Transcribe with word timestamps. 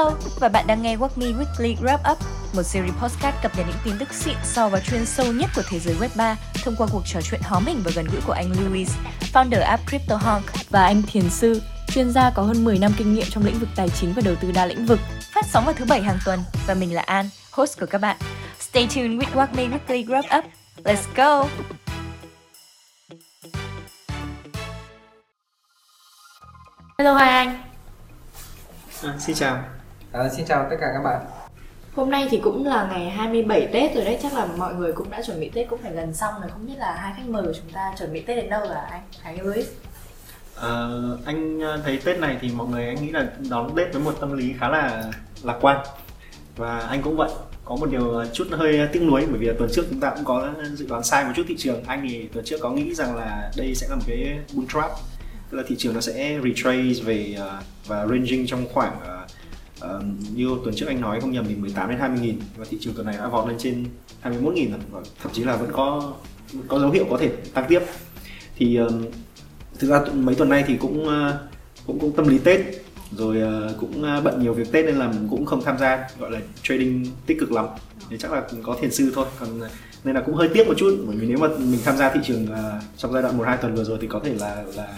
Hello, 0.00 0.16
và 0.40 0.48
bạn 0.48 0.66
đang 0.66 0.82
nghe 0.82 0.96
What 0.96 1.08
Me 1.16 1.26
Weekly 1.26 1.76
Wrap 1.76 2.12
Up, 2.12 2.18
một 2.54 2.62
series 2.62 2.94
podcast 2.94 3.36
cập 3.42 3.56
nhật 3.56 3.66
những 3.68 3.76
tin 3.84 3.94
tức 3.98 4.14
xịn 4.14 4.36
so 4.44 4.68
và 4.68 4.80
chuyên 4.80 5.06
sâu 5.06 5.32
nhất 5.32 5.50
của 5.56 5.62
thế 5.68 5.78
giới 5.78 5.94
Web 5.94 6.08
3 6.16 6.36
thông 6.64 6.74
qua 6.78 6.86
cuộc 6.92 7.02
trò 7.06 7.20
chuyện 7.20 7.40
hóm 7.44 7.66
hình 7.66 7.82
và 7.84 7.90
gần 7.94 8.06
gũi 8.12 8.20
của 8.26 8.32
anh 8.32 8.52
Louis, 8.60 8.90
founder 9.32 9.62
app 9.62 9.86
CryptoHonk 9.86 10.44
và 10.70 10.84
anh 10.84 11.02
Thiền 11.02 11.30
Sư, 11.30 11.62
chuyên 11.88 12.10
gia 12.10 12.30
có 12.30 12.42
hơn 12.42 12.64
10 12.64 12.78
năm 12.78 12.92
kinh 12.96 13.14
nghiệm 13.14 13.24
trong 13.30 13.44
lĩnh 13.44 13.58
vực 13.58 13.68
tài 13.76 13.88
chính 13.88 14.12
và 14.12 14.22
đầu 14.24 14.34
tư 14.40 14.52
đa 14.52 14.66
lĩnh 14.66 14.86
vực. 14.86 14.98
Phát 15.34 15.46
sóng 15.46 15.64
vào 15.64 15.74
thứ 15.74 15.84
bảy 15.84 16.02
hàng 16.02 16.18
tuần 16.24 16.40
và 16.66 16.74
mình 16.74 16.94
là 16.94 17.02
An, 17.02 17.28
host 17.50 17.80
của 17.80 17.86
các 17.86 18.00
bạn. 18.00 18.16
Stay 18.58 18.88
tuned 18.94 19.22
with 19.22 19.34
What 19.34 19.48
Me 19.54 19.78
Weekly 19.78 20.06
Wrap 20.06 20.38
Up. 20.38 20.44
Let's 20.84 21.14
go! 21.16 21.48
Hello 26.98 27.14
hai 27.14 27.30
anh. 27.30 27.62
À, 29.02 29.16
xin 29.18 29.36
chào. 29.36 29.79
À, 30.12 30.28
xin 30.28 30.46
chào 30.46 30.66
tất 30.70 30.76
cả 30.80 30.86
các 30.94 31.02
bạn. 31.02 31.26
Hôm 31.94 32.10
nay 32.10 32.28
thì 32.30 32.40
cũng 32.44 32.66
là 32.66 32.88
ngày 32.90 33.10
27 33.10 33.68
Tết 33.72 33.94
rồi 33.94 34.04
đấy, 34.04 34.18
chắc 34.22 34.34
là 34.34 34.46
mọi 34.56 34.74
người 34.74 34.92
cũng 34.92 35.10
đã 35.10 35.22
chuẩn 35.22 35.40
bị 35.40 35.50
Tết 35.54 35.68
cũng 35.68 35.80
phải 35.82 35.92
gần 35.92 36.14
xong 36.14 36.34
rồi. 36.40 36.50
Không 36.50 36.66
biết 36.66 36.74
là 36.78 36.92
hai 36.92 37.12
khách 37.16 37.28
mời 37.28 37.42
của 37.42 37.52
chúng 37.52 37.72
ta 37.72 37.94
chuẩn 37.98 38.12
bị 38.12 38.20
Tết 38.20 38.36
đến 38.36 38.50
đâu 38.50 38.64
là 38.64 38.80
anh? 38.90 39.02
Anh 39.22 39.40
Louis. 39.46 39.66
À, 40.56 40.88
anh 41.24 41.62
à, 41.62 41.78
thấy 41.84 41.98
Tết 42.04 42.18
này 42.18 42.38
thì 42.40 42.50
mọi 42.54 42.66
người 42.68 42.86
anh 42.86 43.04
nghĩ 43.04 43.10
là 43.10 43.26
đón 43.50 43.76
Tết 43.76 43.92
với 43.92 44.02
một 44.02 44.14
tâm 44.20 44.32
lý 44.32 44.54
khá 44.60 44.68
là 44.68 45.04
lạc 45.42 45.58
quan 45.60 45.86
và 46.56 46.78
anh 46.78 47.02
cũng 47.02 47.16
vậy 47.16 47.30
có 47.64 47.76
một 47.76 47.90
điều 47.90 48.24
chút 48.32 48.46
hơi 48.50 48.88
tiếc 48.92 49.02
nuối 49.02 49.26
bởi 49.30 49.38
vì 49.38 49.50
tuần 49.58 49.70
trước 49.72 49.84
chúng 49.90 50.00
ta 50.00 50.10
cũng 50.10 50.24
có 50.24 50.48
dự 50.74 50.86
đoán 50.86 51.02
sai 51.02 51.24
một 51.24 51.32
chút 51.36 51.42
thị 51.48 51.56
trường 51.58 51.84
anh 51.84 52.06
thì 52.08 52.28
tuần 52.32 52.44
trước 52.44 52.56
có 52.60 52.70
nghĩ 52.70 52.94
rằng 52.94 53.16
là 53.16 53.50
đây 53.56 53.74
sẽ 53.74 53.86
là 53.90 53.96
một 53.96 54.02
cái 54.06 54.38
bull 54.54 54.68
trap 54.72 54.90
tức 55.50 55.58
là 55.58 55.64
thị 55.66 55.76
trường 55.78 55.94
nó 55.94 56.00
sẽ 56.00 56.38
retrace 56.44 57.04
về 57.04 57.36
uh, 57.38 57.64
và 57.86 58.06
ranging 58.06 58.46
trong 58.46 58.64
khoảng 58.72 59.19
uh, 59.84 60.02
như 60.34 60.48
tuần 60.64 60.74
trước 60.74 60.86
anh 60.86 61.00
nói 61.00 61.20
không 61.20 61.32
nhầm 61.32 61.44
thì 61.48 61.54
18 61.54 61.88
đến 61.88 61.98
20 61.98 62.20
nghìn. 62.20 62.38
Và 62.56 62.64
thị 62.70 62.78
trường 62.80 62.94
tuần 62.94 63.06
này 63.06 63.16
đã 63.16 63.28
vọt 63.28 63.48
lên 63.48 63.58
trên 63.58 63.84
21 64.20 64.54
nghìn 64.54 64.70
rồi. 64.70 64.80
Và 64.90 65.00
thậm 65.22 65.32
chí 65.32 65.44
là 65.44 65.56
vẫn 65.56 65.70
có 65.72 66.12
có 66.68 66.78
dấu 66.78 66.90
hiệu 66.90 67.06
có 67.10 67.18
thể 67.18 67.28
tăng 67.54 67.64
tiếp. 67.68 67.82
Thì 68.56 68.80
uh, 68.80 68.92
thực 69.78 69.90
ra 69.90 70.00
mấy 70.14 70.34
tuần 70.34 70.48
nay 70.48 70.64
thì 70.66 70.76
cũng 70.76 71.06
uh, 71.06 71.34
cũng 71.86 71.98
cũng 71.98 72.12
tâm 72.12 72.28
lý 72.28 72.38
Tết. 72.38 72.60
Rồi 73.16 73.42
uh, 73.42 73.80
cũng 73.80 74.02
uh, 74.02 74.24
bận 74.24 74.42
nhiều 74.42 74.54
việc 74.54 74.72
Tết 74.72 74.84
nên 74.84 74.96
là 74.96 75.12
cũng 75.30 75.46
không 75.46 75.64
tham 75.64 75.78
gia 75.78 76.08
gọi 76.18 76.30
là 76.30 76.40
trading 76.62 77.06
tích 77.26 77.36
cực 77.40 77.52
lắm. 77.52 77.66
Thì 78.10 78.18
chắc 78.18 78.32
là 78.32 78.42
có 78.62 78.76
thiền 78.80 78.92
sư 78.92 79.12
thôi. 79.14 79.26
Còn 79.40 79.60
nên 80.04 80.14
là 80.14 80.20
cũng 80.20 80.34
hơi 80.34 80.48
tiếc 80.54 80.66
một 80.66 80.74
chút. 80.76 81.04
Bởi 81.06 81.16
vì 81.16 81.26
nếu 81.26 81.38
mà 81.38 81.48
mình 81.48 81.80
tham 81.84 81.96
gia 81.96 82.10
thị 82.10 82.20
trường 82.24 82.44
uh, 82.44 82.82
trong 82.96 83.12
giai 83.12 83.22
đoạn 83.22 83.38
một 83.38 83.44
hai 83.46 83.56
tuần 83.56 83.74
vừa 83.74 83.84
rồi 83.84 83.98
thì 84.00 84.06
có 84.06 84.20
thể 84.24 84.34
là 84.34 84.64
là 84.76 84.88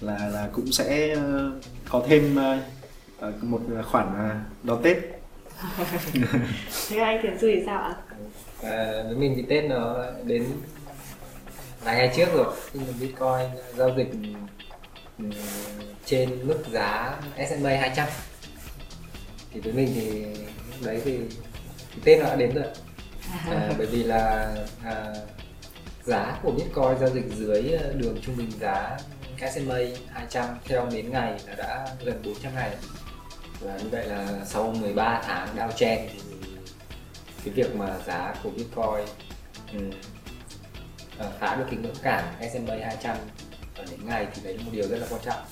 là 0.00 0.28
là 0.28 0.48
cũng 0.52 0.72
sẽ 0.72 1.16
uh, 1.16 1.20
có 1.90 2.04
thêm 2.08 2.36
uh, 2.36 2.79
một 3.40 3.60
khoản 3.84 4.06
uh, 4.06 4.66
đón 4.66 4.82
Tết. 4.82 4.96
Thế 6.88 6.98
anh 6.98 7.22
thiền 7.22 7.38
sư 7.38 7.50
thì 7.54 7.62
sao 7.66 7.82
ạ? 7.82 7.94
À, 8.62 9.02
với 9.06 9.16
mình 9.16 9.32
thì 9.36 9.42
Tết 9.48 9.64
nó 9.64 10.04
đến 10.24 10.46
vài 11.84 11.96
ngày 11.96 12.12
trước 12.16 12.28
rồi 12.34 12.54
khi 12.72 12.80
mà 12.80 12.92
Bitcoin 13.00 13.48
giao 13.76 13.90
dịch 13.96 14.08
trên 16.04 16.48
mức 16.48 16.58
giá 16.72 17.20
S&P 17.36 17.64
200 17.64 18.08
thì 19.52 19.60
với 19.60 19.72
mình 19.72 19.92
thì 19.94 20.24
lúc 20.70 20.84
đấy 20.84 21.00
thì, 21.04 21.18
thì 21.94 22.00
Tết 22.04 22.20
nó 22.20 22.26
đã 22.26 22.36
đến 22.36 22.54
rồi 22.54 22.64
à, 23.50 23.72
bởi 23.78 23.86
vì 23.86 24.02
là 24.02 24.54
à, 24.84 25.14
giá 26.04 26.38
của 26.42 26.50
Bitcoin 26.50 26.98
giao 27.00 27.10
dịch 27.10 27.24
dưới 27.36 27.78
đường 27.94 28.18
trung 28.22 28.36
bình 28.36 28.50
giá 28.60 28.96
SMA 29.54 29.78
200 30.08 30.46
theo 30.64 30.88
đến 30.92 31.10
ngày 31.10 31.40
là 31.46 31.54
đã 31.54 31.86
gần 32.04 32.22
400 32.24 32.54
ngày 32.54 32.70
và 33.60 33.78
như 33.78 33.88
vậy 33.90 34.06
là 34.06 34.44
sau 34.44 34.74
13 34.80 35.22
tháng 35.24 35.56
downtrend 35.56 36.06
thì 36.08 36.20
cái 37.44 37.54
việc 37.54 37.76
mà 37.76 37.98
giá 38.06 38.34
của 38.42 38.50
Bitcoin 38.50 39.06
ừ, 39.72 39.96
ờ, 41.18 41.26
um, 41.26 41.32
phá 41.40 41.56
được 41.56 41.64
cái 41.70 41.76
ngưỡng 41.82 41.94
cản 42.02 42.24
SMA 42.52 42.74
200 42.84 43.16
ở 43.76 43.84
đến 43.90 44.00
ngày 44.06 44.26
thì 44.34 44.42
đấy 44.44 44.58
là 44.58 44.64
một 44.64 44.70
điều 44.72 44.88
rất 44.88 44.98
là 44.98 45.06
quan 45.10 45.20
trọng. 45.24 45.42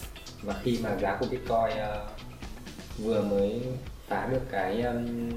Và 0.42 0.54
khi 0.62 0.78
mà 0.82 0.96
giá 1.00 1.16
của 1.20 1.26
Bitcoin 1.30 1.82
uh, 1.82 2.10
vừa 2.98 3.22
mới 3.22 3.62
phá 4.08 4.28
được 4.30 4.40
cái 4.50 4.82
um, 4.82 5.30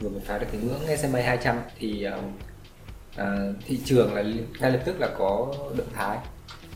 vừa 0.00 0.08
mới 0.08 0.20
phá 0.20 0.38
được 0.38 0.46
cái 0.52 0.60
ngưỡng 0.60 0.96
SMA 0.96 1.22
200 1.22 1.60
thì 1.78 2.06
uh, 2.08 2.24
uh, 3.20 3.56
thị 3.66 3.80
trường 3.84 4.14
là 4.14 4.22
ngay 4.60 4.70
lập 4.70 4.80
tức 4.84 5.00
là 5.00 5.08
có 5.18 5.54
động 5.76 5.88
thái 5.94 6.18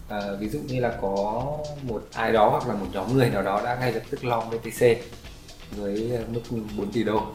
à, 0.08 0.20
ví 0.38 0.48
dụ 0.48 0.58
như 0.58 0.80
là 0.80 0.98
có 1.02 1.42
một 1.82 2.02
ai 2.14 2.32
đó 2.32 2.48
hoặc 2.48 2.68
là 2.68 2.74
một 2.74 2.86
nhóm 2.92 3.16
người 3.16 3.30
nào 3.30 3.42
đó 3.42 3.60
đã 3.64 3.76
ngay 3.80 3.92
lập 3.92 4.02
tức 4.10 4.24
long 4.24 4.50
BTC 4.50 4.80
với 5.70 6.18
mức 6.28 6.40
4 6.76 6.92
tỷ 6.92 7.04
đô. 7.04 7.26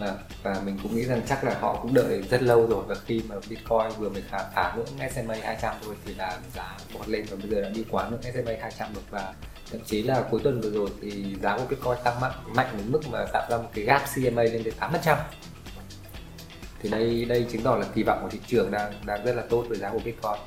À, 0.00 0.14
và 0.42 0.60
mình 0.64 0.78
cũng 0.82 0.96
nghĩ 0.96 1.04
rằng 1.04 1.20
chắc 1.28 1.44
là 1.44 1.56
họ 1.60 1.78
cũng 1.82 1.94
đợi 1.94 2.22
rất 2.30 2.42
lâu 2.42 2.66
rồi 2.66 2.84
và 2.86 2.94
khi 3.06 3.22
mà 3.28 3.34
Bitcoin 3.48 3.98
vừa 3.98 4.08
mới 4.08 4.22
phá, 4.30 4.50
phá 4.54 4.74
ngưỡng 4.76 5.10
SMA 5.14 5.34
200 5.42 5.74
rồi 5.86 5.94
thì 6.04 6.14
là 6.14 6.38
giá 6.54 6.76
bọt 6.94 7.08
lên 7.08 7.26
và 7.30 7.36
bây 7.36 7.50
giờ 7.50 7.60
đã 7.60 7.68
đi 7.68 7.84
quá 7.90 8.08
ngưỡng 8.08 8.22
SMA 8.22 8.52
200 8.60 8.94
rồi 8.94 9.02
và 9.10 9.34
thậm 9.72 9.80
chí 9.86 10.02
là 10.02 10.24
cuối 10.30 10.40
tuần 10.44 10.60
vừa 10.60 10.70
rồi 10.70 10.90
thì 11.02 11.36
giá 11.42 11.56
của 11.56 11.64
Bitcoin 11.68 11.96
tăng 12.04 12.20
mạnh 12.20 12.32
mạnh 12.54 12.74
đến 12.78 12.92
mức 12.92 13.00
mà 13.10 13.24
tạo 13.32 13.46
ra 13.50 13.56
một 13.56 13.68
cái 13.74 13.84
gap 13.84 14.02
CMA 14.14 14.42
lên 14.42 14.64
đến 14.64 14.74
8% 14.80 15.16
thì 16.82 16.88
đây 16.88 17.24
đây 17.24 17.46
chứng 17.52 17.62
tỏ 17.62 17.76
là 17.76 17.86
kỳ 17.94 18.02
vọng 18.02 18.18
của 18.22 18.28
thị 18.28 18.38
trường 18.46 18.70
đang 18.70 18.92
đang 19.04 19.24
rất 19.24 19.36
là 19.36 19.42
tốt 19.50 19.64
với 19.68 19.78
giá 19.78 19.90
của 19.90 20.00
Bitcoin 20.04 20.38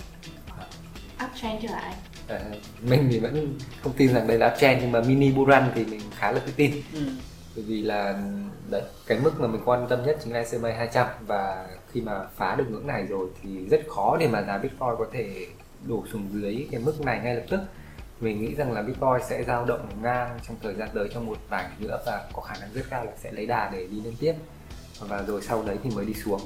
uptrend 1.26 1.62
chưa 1.62 1.74
anh? 1.74 1.94
À, 2.28 2.40
mình 2.82 3.08
thì 3.12 3.20
vẫn 3.20 3.58
không 3.84 3.94
tin 3.98 4.14
rằng 4.14 4.28
đây 4.28 4.38
là 4.38 4.48
uptrend 4.48 4.82
nhưng 4.82 4.92
mà 4.92 5.02
mini 5.02 5.32
bull 5.32 5.52
run 5.52 5.64
thì 5.76 5.86
mình 5.86 6.02
khá 6.16 6.32
là 6.32 6.40
tự 6.40 6.52
tin. 6.56 6.72
Ừ. 6.94 7.00
bởi 7.56 7.66
vì 7.68 7.82
là 7.82 8.20
đấy 8.70 8.82
cái 9.08 9.20
mức 9.20 9.40
mà 9.40 9.48
mình 9.48 9.62
quan 9.66 9.88
tâm 9.90 10.06
nhất 10.06 10.18
chính 10.24 10.34
là 10.34 10.46
SMA 10.46 10.72
200 10.78 11.08
và 11.28 11.68
khi 11.92 12.02
mà 12.02 12.24
phá 12.36 12.56
được 12.56 12.66
ngưỡng 12.70 12.88
này 12.88 13.06
rồi 13.10 13.28
thì 13.44 13.50
rất 13.70 13.82
khó 13.90 14.18
để 14.20 14.28
mà 14.28 14.42
giá 14.42 14.58
Bitcoin 14.58 14.96
có 14.98 15.06
thể 15.14 15.48
đổ 15.88 16.04
xuống 16.12 16.28
dưới 16.34 16.68
cái 16.72 16.82
mức 16.82 17.02
này 17.02 17.20
ngay 17.24 17.36
lập 17.36 17.44
tức. 17.50 17.60
Mình 18.20 18.42
nghĩ 18.42 18.56
rằng 18.56 18.72
là 18.72 18.82
Bitcoin 18.82 19.30
sẽ 19.30 19.44
dao 19.44 19.66
động 19.66 19.88
ngang 20.02 20.40
trong 20.48 20.58
thời 20.64 20.74
gian 20.76 20.90
tới 20.94 21.10
trong 21.14 21.26
một 21.26 21.38
vài 21.50 21.64
ngày 21.64 21.78
nữa 21.80 22.00
và 22.06 22.30
có 22.34 22.42
khả 22.42 22.56
năng 22.62 22.74
rất 22.74 22.82
cao 22.90 23.06
là 23.06 23.12
sẽ 23.18 23.32
lấy 23.32 23.46
đà 23.46 23.70
để 23.74 23.88
đi 23.92 24.02
lên 24.02 24.14
tiếp. 24.20 24.34
Và 25.00 25.24
rồi 25.28 25.42
sau 25.42 25.64
đấy 25.64 25.78
thì 25.84 25.90
mới 25.90 26.06
đi 26.06 26.14
xuống. 26.14 26.42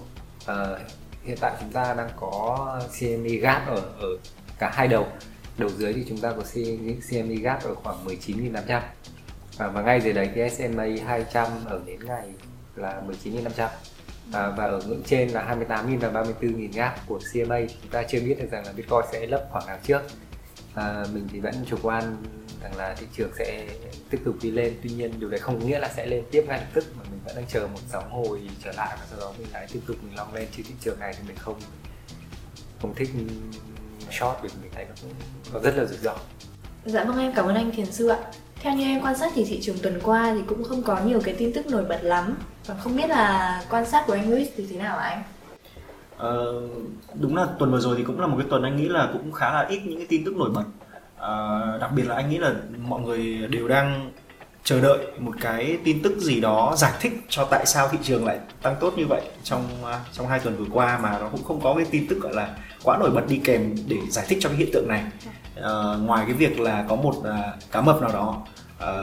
À, 0.45 0.65
hiện 1.23 1.37
tại 1.41 1.53
chúng 1.59 1.71
ta 1.71 1.93
đang 1.93 2.09
có 2.19 2.81
CME 2.99 3.35
gap 3.35 3.67
ở 3.67 3.81
ở 3.99 4.17
cả 4.63 4.71
hai 4.73 4.87
đầu. 4.87 5.07
Đầu 5.57 5.69
dưới 5.69 5.93
thì 5.93 6.05
chúng 6.09 6.17
ta 6.17 6.31
có 6.31 6.43
CME 7.09 7.35
gap 7.35 7.63
ở 7.63 7.75
khoảng 7.75 8.05
19.500 8.05 8.81
và, 9.57 9.67
và 9.67 9.81
ngay 9.81 10.01
dưới 10.01 10.13
đấy 10.13 10.29
thì 10.35 10.49
SMA 10.49 10.85
200 11.05 11.47
ở 11.65 11.81
đến 11.85 11.99
ngày 12.05 12.27
là 12.75 13.01
19.500 13.23 13.67
và, 14.31 14.49
và 14.57 14.65
ở 14.65 14.81
ngưỡng 14.87 15.03
trên 15.05 15.29
là 15.29 15.55
28.000 15.67 15.99
và 15.99 16.23
34.000 16.23 16.71
gap 16.73 17.07
của 17.07 17.19
CMA 17.33 17.59
chúng 17.81 17.91
ta 17.91 18.03
chưa 18.03 18.19
biết 18.19 18.35
được 18.39 18.47
rằng 18.51 18.65
là 18.65 18.71
Bitcoin 18.71 19.01
sẽ 19.11 19.27
lấp 19.27 19.47
khoảng 19.51 19.67
nào 19.67 19.77
trước. 19.83 20.01
À, 20.75 21.05
mình 21.13 21.27
thì 21.31 21.39
vẫn 21.39 21.53
chủ 21.69 21.77
quan 21.81 22.17
rằng 22.63 22.75
là 22.75 22.95
thị 22.99 23.05
trường 23.17 23.31
sẽ 23.39 23.67
tiếp 24.09 24.21
tục 24.25 24.35
đi 24.41 24.51
lên. 24.51 24.73
Tuy 24.83 24.89
nhiên 24.89 25.19
điều 25.19 25.29
đấy 25.29 25.39
không 25.39 25.59
có 25.59 25.65
nghĩa 25.65 25.79
là 25.79 25.89
sẽ 25.95 26.05
lên 26.05 26.23
tiếp 26.31 26.45
ngay 26.47 26.59
lập 26.59 26.67
tức 26.73 26.85
mà 26.97 27.03
mình 27.11 27.19
vẫn 27.25 27.35
đang 27.35 27.45
chờ 27.47 27.67
một 27.67 27.79
sóng 27.87 28.11
hồi 28.11 28.41
trở 28.63 28.71
lại 28.71 28.97
và 28.99 29.05
sau 29.09 29.19
đó 29.19 29.33
mình 29.37 29.47
lại 29.53 29.67
tiếp 29.73 29.79
tục 29.87 29.97
mình 30.03 30.15
long 30.15 30.33
lên. 30.33 30.47
Chứ 30.51 30.63
thị 30.67 30.73
trường 30.81 30.99
này 30.99 31.13
thì 31.17 31.27
mình 31.27 31.37
không 31.37 31.59
không 32.81 32.95
thích 32.95 33.09
short 34.13 34.37
vì 34.41 34.49
mình 34.61 34.71
thấy 34.75 34.85
nó 34.85 35.09
nó 35.53 35.59
rất 35.59 35.77
là 35.77 35.85
rủi 35.85 35.97
ro. 35.97 36.15
Dạ 36.85 37.03
vâng 37.03 37.19
em 37.19 37.33
cảm 37.35 37.45
ơn 37.45 37.55
anh 37.55 37.71
thiền 37.71 37.91
sư 37.91 38.07
ạ. 38.07 38.17
Theo 38.59 38.75
như 38.75 38.83
em 38.83 39.01
quan 39.01 39.17
sát 39.17 39.31
thì 39.35 39.45
thị 39.45 39.59
trường 39.61 39.77
tuần 39.83 39.99
qua 40.03 40.33
thì 40.35 40.41
cũng 40.47 40.63
không 40.63 40.83
có 40.83 40.99
nhiều 41.05 41.21
cái 41.23 41.35
tin 41.37 41.53
tức 41.53 41.67
nổi 41.67 41.83
bật 41.83 41.99
lắm. 42.03 42.37
Và 42.65 42.75
không 42.75 42.97
biết 42.97 43.09
là 43.09 43.63
quan 43.69 43.85
sát 43.85 44.03
của 44.07 44.13
anh 44.13 44.29
Luis 44.29 44.47
thì 44.57 44.67
thế 44.69 44.77
nào 44.77 44.97
anh? 44.97 45.23
Ờ, 46.17 46.61
đúng 47.13 47.35
là 47.35 47.47
tuần 47.59 47.71
vừa 47.71 47.79
rồi 47.79 47.95
thì 47.97 48.03
cũng 48.03 48.19
là 48.19 48.27
một 48.27 48.35
cái 48.39 48.47
tuần 48.49 48.63
anh 48.63 48.77
nghĩ 48.77 48.87
là 48.87 49.09
cũng 49.13 49.31
khá 49.31 49.53
là 49.53 49.65
ít 49.69 49.79
những 49.85 49.97
cái 49.97 50.07
tin 50.09 50.25
tức 50.25 50.35
nổi 50.35 50.49
bật. 50.49 50.63
Uh, 51.15 51.81
đặc 51.81 51.91
biệt 51.95 52.07
là 52.07 52.15
anh 52.15 52.29
nghĩ 52.29 52.37
là 52.37 52.53
mọi 52.77 53.01
người 53.01 53.47
đều 53.47 53.67
đang 53.67 54.11
chờ 54.63 54.81
đợi 54.81 54.97
một 55.19 55.31
cái 55.41 55.77
tin 55.83 56.01
tức 56.01 56.17
gì 56.17 56.41
đó 56.41 56.75
giải 56.77 56.93
thích 57.01 57.13
cho 57.29 57.45
tại 57.45 57.65
sao 57.65 57.89
thị 57.91 57.97
trường 58.03 58.25
lại 58.25 58.39
tăng 58.61 58.75
tốt 58.79 58.93
như 58.97 59.05
vậy 59.07 59.21
trong 59.43 59.85
à, 59.85 59.99
trong 60.13 60.27
hai 60.27 60.39
tuần 60.39 60.57
vừa 60.57 60.65
qua 60.71 60.99
mà 61.03 61.19
nó 61.19 61.29
cũng 61.29 61.43
không 61.43 61.61
có 61.61 61.73
cái 61.73 61.85
tin 61.91 62.07
tức 62.07 62.19
gọi 62.19 62.33
là 62.33 62.55
quá 62.83 62.97
nổi 62.97 63.11
bật 63.11 63.27
đi 63.27 63.41
kèm 63.43 63.75
để 63.87 63.97
giải 64.09 64.25
thích 64.29 64.37
cho 64.41 64.49
cái 64.49 64.57
hiện 64.57 64.69
tượng 64.73 64.87
này. 64.87 65.03
À, 65.55 65.71
ngoài 65.99 66.23
cái 66.27 66.35
việc 66.35 66.59
là 66.59 66.85
có 66.89 66.95
một 66.95 67.15
à, 67.23 67.53
cá 67.71 67.81
mập 67.81 68.01
nào 68.01 68.11
đó 68.11 68.45
à, 68.79 68.93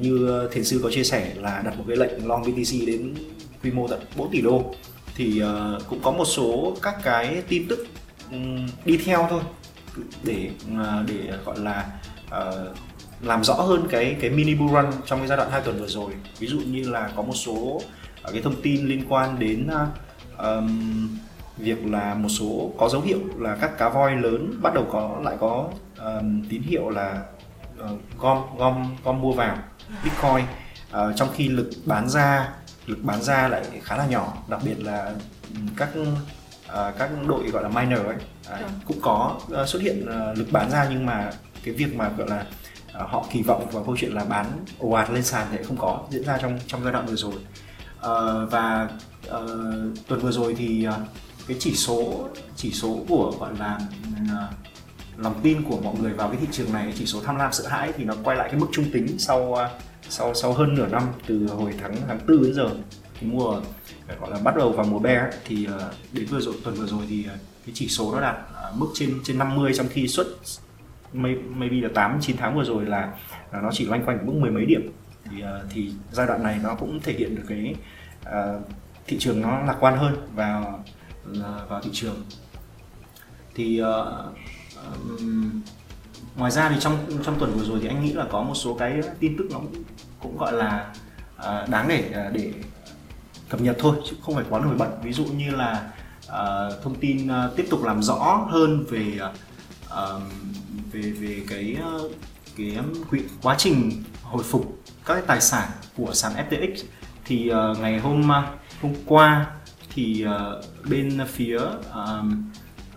như 0.00 0.48
thiền 0.52 0.64
sư 0.64 0.80
có 0.82 0.90
chia 0.90 1.04
sẻ 1.04 1.32
là 1.36 1.62
đặt 1.64 1.78
một 1.78 1.84
cái 1.88 1.96
lệnh 1.96 2.28
long 2.28 2.42
BTC 2.42 2.86
đến 2.86 3.14
quy 3.62 3.70
mô 3.70 3.88
tận 3.88 4.00
4 4.16 4.30
tỷ 4.30 4.40
đô 4.40 4.74
thì 5.16 5.40
à, 5.40 5.70
cũng 5.88 6.00
có 6.02 6.10
một 6.10 6.24
số 6.24 6.76
các 6.82 6.94
cái 7.02 7.42
tin 7.48 7.68
tức 7.68 7.86
um, 8.30 8.66
đi 8.84 8.96
theo 8.96 9.26
thôi 9.30 9.40
để 10.22 10.50
à, 10.78 11.04
để 11.06 11.32
gọi 11.44 11.58
là 11.58 11.86
uh, 12.26 12.76
làm 13.20 13.44
rõ 13.44 13.54
hơn 13.54 13.86
cái 13.90 14.16
cái 14.20 14.30
mini 14.30 14.54
bull 14.54 14.74
run 14.74 14.84
trong 15.06 15.18
cái 15.18 15.28
giai 15.28 15.36
đoạn 15.36 15.50
hai 15.50 15.60
tuần 15.60 15.80
vừa 15.80 15.86
rồi. 15.86 16.12
Ví 16.38 16.46
dụ 16.46 16.58
như 16.58 16.88
là 16.90 17.10
có 17.16 17.22
một 17.22 17.34
số 17.34 17.52
uh, 17.52 17.82
cái 18.32 18.42
thông 18.42 18.62
tin 18.62 18.86
liên 18.86 19.04
quan 19.08 19.38
đến 19.38 19.68
um, 20.38 21.18
việc 21.56 21.86
là 21.86 22.14
một 22.14 22.28
số 22.28 22.72
có 22.78 22.88
dấu 22.88 23.00
hiệu 23.00 23.18
là 23.38 23.56
các 23.60 23.78
cá 23.78 23.88
voi 23.88 24.16
lớn 24.16 24.54
bắt 24.62 24.74
đầu 24.74 24.86
có 24.92 25.20
lại 25.24 25.36
có 25.40 25.68
um, 25.98 26.42
tín 26.48 26.62
hiệu 26.62 26.90
là 26.90 27.22
uh, 27.80 28.00
gom 28.18 28.42
gom 28.58 28.96
gom 29.04 29.20
mua 29.20 29.32
vào 29.32 29.58
bitcoin. 30.04 30.44
Uh, 30.90 31.16
trong 31.16 31.28
khi 31.34 31.48
lực 31.48 31.70
bán 31.84 32.08
ra 32.08 32.48
lực 32.86 32.98
bán 33.02 33.22
ra 33.22 33.48
lại 33.48 33.62
khá 33.82 33.96
là 33.96 34.06
nhỏ 34.06 34.34
đặc 34.48 34.60
biệt 34.64 34.80
là 34.80 35.12
các 35.76 35.88
uh, 36.00 36.98
các 36.98 37.10
đội 37.26 37.50
gọi 37.50 37.62
là 37.62 37.68
minor 37.68 38.06
ấy. 38.06 38.16
Uh, 38.52 38.70
cũng 38.86 39.00
có 39.02 39.38
uh, 39.62 39.68
xuất 39.68 39.82
hiện 39.82 40.06
uh, 40.08 40.38
lực 40.38 40.46
bán 40.52 40.70
ra 40.70 40.86
nhưng 40.90 41.06
mà 41.06 41.30
cái 41.64 41.74
việc 41.74 41.94
mà 41.96 42.08
gọi 42.08 42.28
là 42.28 42.46
họ 42.98 43.26
kỳ 43.32 43.42
vọng 43.42 43.66
vào 43.72 43.84
câu 43.84 43.96
chuyện 43.98 44.12
là 44.12 44.24
bán 44.24 44.46
ồ 44.78 44.90
ạt 44.90 45.10
lên 45.10 45.22
sàn 45.22 45.46
thì 45.50 45.58
không 45.62 45.76
có 45.76 46.06
diễn 46.10 46.24
ra 46.24 46.38
trong 46.42 46.58
trong 46.66 46.84
giai 46.84 46.92
đoạn 46.92 47.06
vừa 47.06 47.16
rồi. 47.16 47.32
Uh, 47.32 48.50
và 48.50 48.88
uh, 49.26 50.06
tuần 50.08 50.20
vừa 50.20 50.30
rồi 50.30 50.54
thì 50.58 50.86
uh, 50.88 50.94
cái 51.48 51.56
chỉ 51.60 51.74
số 51.74 52.28
chỉ 52.56 52.72
số 52.72 52.98
của 53.08 53.32
gọi 53.40 53.52
là 53.58 53.78
uh, 54.22 54.54
lòng 55.16 55.40
tin 55.42 55.62
của 55.62 55.80
mọi 55.84 55.94
người 56.00 56.12
vào 56.12 56.28
cái 56.28 56.36
thị 56.40 56.46
trường 56.52 56.72
này 56.72 56.92
chỉ 56.96 57.06
số 57.06 57.20
tham 57.24 57.36
lam 57.36 57.52
sợ 57.52 57.68
hãi 57.68 57.92
thì 57.96 58.04
nó 58.04 58.14
quay 58.24 58.36
lại 58.36 58.48
cái 58.50 58.60
mức 58.60 58.66
trung 58.72 58.84
tính 58.92 59.18
sau 59.18 59.56
sau 60.08 60.34
sau 60.34 60.52
hơn 60.52 60.74
nửa 60.74 60.86
năm 60.86 61.02
từ 61.26 61.46
hồi 61.46 61.74
tháng 61.80 61.96
tháng 62.08 62.20
tư 62.26 62.40
đến 62.42 62.54
giờ. 62.54 62.70
Cái 63.20 63.30
mùa 63.30 63.60
gọi 64.20 64.30
là 64.30 64.38
bắt 64.38 64.56
đầu 64.56 64.72
vào 64.72 64.86
mùa 64.86 64.98
bear 64.98 65.34
thì 65.44 65.68
đến 66.12 66.26
vừa 66.26 66.40
rồi 66.40 66.54
tuần 66.64 66.74
vừa 66.74 66.86
rồi 66.86 67.02
thì 67.08 67.24
cái 67.66 67.72
chỉ 67.74 67.88
số 67.88 68.12
nó 68.14 68.20
đạt 68.20 68.36
mức 68.74 68.86
trên 68.94 69.20
trên 69.24 69.38
50 69.38 69.72
trong 69.74 69.88
khi 69.88 70.08
xuất 70.08 70.26
suất 71.14 71.56
maybe 71.56 71.76
là 71.76 71.88
8 71.94 72.18
9 72.20 72.36
tháng 72.36 72.56
vừa 72.56 72.64
rồi 72.64 72.86
là, 72.86 73.12
là 73.52 73.60
nó 73.60 73.70
chỉ 73.72 73.86
loanh 73.86 74.04
quanh 74.04 74.26
mức 74.26 74.32
mười 74.34 74.50
mấy 74.50 74.64
điểm. 74.66 74.92
Thì 75.30 75.40
ờ, 75.40 75.64
thì 75.70 75.92
giai 76.12 76.26
đoạn 76.26 76.42
này 76.42 76.58
nó 76.62 76.74
cũng 76.74 77.00
thể 77.00 77.12
hiện 77.12 77.34
được 77.34 77.42
cái 77.48 77.74
uh, 78.22 78.62
thị 79.06 79.16
trường 79.20 79.40
nó 79.40 79.60
lạc 79.60 79.76
quan 79.80 79.98
hơn 79.98 80.16
vào 80.34 80.84
vào 81.68 81.80
thị 81.82 81.90
trường. 81.92 82.24
Thì 83.54 83.82
uh, 83.82 83.86
um, 84.86 85.62
ngoài 86.36 86.50
ra 86.50 86.68
thì 86.68 86.76
trong 86.80 86.98
trong 87.24 87.38
tuần 87.38 87.52
vừa 87.52 87.64
rồi 87.64 87.78
thì 87.82 87.88
anh 87.88 88.02
nghĩ 88.02 88.12
là 88.12 88.26
có 88.30 88.42
một 88.42 88.54
số 88.54 88.74
cái 88.74 89.00
tin 89.20 89.36
tức 89.38 89.48
nó 89.52 89.58
cũng, 89.58 89.82
cũng 90.20 90.38
gọi 90.38 90.52
là 90.52 90.94
uh, 91.38 91.68
đáng 91.68 91.88
để 91.88 92.30
để 92.32 92.52
cập 93.48 93.60
nhật 93.60 93.76
thôi 93.78 93.96
chứ 94.04 94.16
không 94.22 94.34
phải 94.34 94.44
quá 94.50 94.60
nổi 94.60 94.74
bật. 94.74 94.90
Ví 95.02 95.12
dụ 95.12 95.24
như 95.24 95.50
là 95.50 95.92
uh, 96.26 96.82
thông 96.82 96.94
tin 97.00 97.26
uh, 97.26 97.56
tiếp 97.56 97.66
tục 97.70 97.84
làm 97.84 98.02
rõ 98.02 98.46
hơn 98.50 98.84
về 98.90 99.18
uh, 99.86 100.22
về 100.94 101.10
về 101.10 101.42
cái 101.48 101.76
ờ, 101.82 102.08
cái 102.56 102.76
quá 103.42 103.54
trình 103.58 104.02
hồi 104.22 104.42
phục 104.44 104.78
các 105.06 105.14
cái 105.14 105.22
tài 105.26 105.40
sản 105.40 105.68
của 105.96 106.12
sàn 106.12 106.32
FTX 106.50 106.84
thì 107.24 107.50
uh, 107.50 107.78
ngày 107.78 107.98
hôm 107.98 108.28
ờ, 108.28 108.42
hôm 108.82 108.94
qua 109.06 109.46
thì 109.94 110.26
uh, 110.26 110.90
bên 110.90 111.20
phía 111.26 111.58
um, 111.94 112.50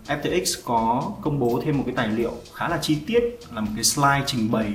FTX 0.07 0.61
có 0.65 1.11
công 1.21 1.39
bố 1.39 1.61
thêm 1.65 1.77
một 1.77 1.83
cái 1.85 1.95
tài 1.95 2.07
liệu 2.07 2.33
khá 2.53 2.67
là 2.67 2.77
chi 2.81 2.97
tiết 3.07 3.19
là 3.53 3.61
một 3.61 3.71
cái 3.75 3.83
slide 3.83 4.23
trình 4.25 4.51
bày 4.51 4.73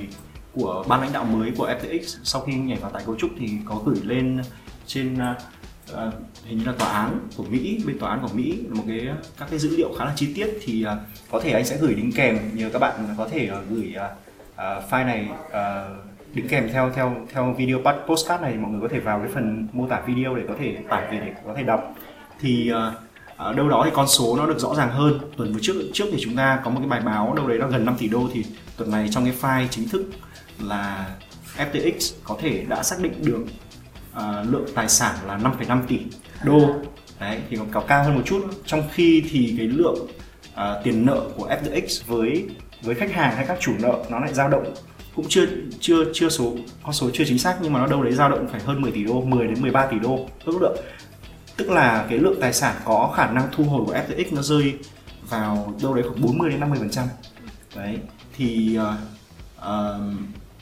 của 0.53 0.85
ban 0.87 1.01
lãnh 1.01 1.13
đạo 1.13 1.23
mới 1.23 1.51
của 1.57 1.67
FTX 1.67 2.01
sau 2.23 2.41
khi 2.41 2.53
nhảy 2.53 2.77
vào 2.77 2.91
tái 2.91 3.03
cấu 3.05 3.15
trúc 3.15 3.31
thì 3.39 3.49
có 3.65 3.81
gửi 3.85 3.99
lên 4.03 4.41
trên 4.87 5.17
Ờ, 5.93 6.11
hình 6.45 6.57
như 6.57 6.65
là 6.65 6.71
tòa 6.79 6.89
án 6.89 7.19
của 7.37 7.43
Mỹ 7.43 7.79
bên 7.85 7.99
tòa 7.99 8.09
án 8.09 8.19
của 8.21 8.33
Mỹ 8.33 8.59
một 8.69 8.83
cái 8.87 9.07
các 9.39 9.47
cái 9.49 9.59
dữ 9.59 9.77
liệu 9.77 9.93
khá 9.99 10.05
là 10.05 10.13
chi 10.15 10.33
tiết 10.35 10.47
thì 10.61 10.85
uh, 10.85 10.97
có 11.31 11.39
thể 11.39 11.51
anh 11.51 11.65
sẽ 11.65 11.77
gửi 11.77 11.93
đính 11.93 12.11
kèm 12.11 12.39
nhờ 12.53 12.69
các 12.73 12.79
bạn 12.79 13.15
có 13.17 13.27
thể 13.27 13.49
uh, 13.51 13.69
gửi 13.69 13.95
uh, 13.97 14.91
file 14.91 15.05
này 15.05 15.27
uh, 15.47 16.33
đính 16.33 16.47
kèm 16.47 16.69
theo 16.73 16.91
theo 16.95 17.15
theo 17.33 17.55
video 17.57 17.79
postcard 18.07 18.41
này. 18.41 18.53
Mọi 18.53 18.71
người 18.71 18.81
có 18.81 18.87
thể 18.87 18.99
vào 18.99 19.19
cái 19.19 19.27
phần 19.33 19.67
mô 19.73 19.87
tả 19.87 20.01
video 20.07 20.35
để 20.35 20.43
có 20.47 20.53
thể 20.59 20.77
tải 20.89 21.11
về 21.11 21.19
để 21.25 21.33
có 21.47 21.53
thể 21.57 21.63
đọc. 21.63 21.95
Thì 22.39 22.71
uh, 22.71 22.93
ở 23.37 23.53
đâu 23.53 23.69
đó 23.69 23.81
thì 23.85 23.91
con 23.93 24.07
số 24.07 24.35
nó 24.37 24.45
được 24.45 24.59
rõ 24.59 24.75
ràng 24.75 24.89
hơn. 24.89 25.19
Tuần 25.37 25.53
vừa 25.53 25.59
trước 25.61 25.73
trước 25.93 26.05
thì 26.11 26.17
chúng 26.21 26.35
ta 26.35 26.61
có 26.63 26.71
một 26.71 26.79
cái 26.79 26.89
bài 26.89 27.01
báo 27.01 27.33
đâu 27.35 27.47
đấy 27.47 27.57
nó 27.57 27.67
gần 27.67 27.85
5 27.85 27.95
tỷ 27.99 28.07
đô. 28.07 28.29
Thì 28.33 28.45
tuần 28.77 28.91
này 28.91 29.07
trong 29.11 29.25
cái 29.25 29.33
file 29.41 29.67
chính 29.67 29.89
thức 29.89 30.05
là 30.59 31.07
FTX 31.57 32.13
có 32.23 32.37
thể 32.39 32.65
đã 32.69 32.83
xác 32.83 32.95
định 32.99 33.13
được 33.25 33.45
uh, 34.17 34.51
lượng 34.51 34.65
tài 34.75 34.89
sản 34.89 35.15
là 35.27 35.37
5,5 35.37 35.81
tỷ 35.87 35.99
đô. 36.43 36.69
Đấy 37.19 37.39
thì 37.49 37.57
còn 37.57 37.71
cao 37.71 37.83
cao 37.87 38.03
hơn 38.03 38.15
một 38.15 38.21
chút. 38.25 38.41
Trong 38.65 38.83
khi 38.93 39.23
thì 39.29 39.53
cái 39.57 39.67
lượng 39.67 40.07
uh, 40.53 40.59
tiền 40.83 41.05
nợ 41.05 41.21
của 41.37 41.47
FTX 41.47 42.01
với 42.07 42.49
với 42.81 42.95
khách 42.95 43.11
hàng 43.11 43.35
hay 43.35 43.45
các 43.47 43.57
chủ 43.59 43.73
nợ 43.79 44.03
nó 44.09 44.19
lại 44.19 44.33
dao 44.33 44.49
động. 44.49 44.73
Cũng 45.15 45.25
chưa 45.29 45.45
chưa 45.79 46.05
chưa 46.13 46.29
số 46.29 46.55
con 46.83 46.93
số 46.93 47.09
chưa 47.13 47.23
chính 47.27 47.39
xác 47.39 47.57
nhưng 47.61 47.73
mà 47.73 47.79
nó 47.79 47.87
đâu 47.87 48.03
đấy 48.03 48.13
dao 48.13 48.29
động 48.29 48.47
phải 48.51 48.61
hơn 48.61 48.81
10 48.81 48.91
tỷ 48.91 49.03
đô 49.03 49.21
10 49.21 49.47
đến 49.47 49.61
13 49.61 49.87
tỷ 49.87 49.99
đô. 49.99 50.27
Ước 50.45 50.61
lượng. 50.61 50.77
Tức 51.57 51.69
là 51.69 52.05
cái 52.09 52.19
lượng 52.19 52.37
tài 52.41 52.53
sản 52.53 52.75
có 52.85 53.13
khả 53.15 53.31
năng 53.31 53.47
thu 53.51 53.63
hồi 53.63 53.85
của 53.85 53.93
FTX 53.93 54.25
nó 54.31 54.41
rơi 54.41 54.73
vào 55.29 55.73
đâu 55.81 55.93
đấy 55.93 56.03
khoảng 56.07 56.21
40 56.21 56.49
đến 56.49 56.59
50 56.59 56.79
phần 56.79 56.89
trăm. 56.89 57.07
Đấy 57.75 57.97
thì 58.37 58.77
uh, 58.79 58.83
uh, 59.59 60.13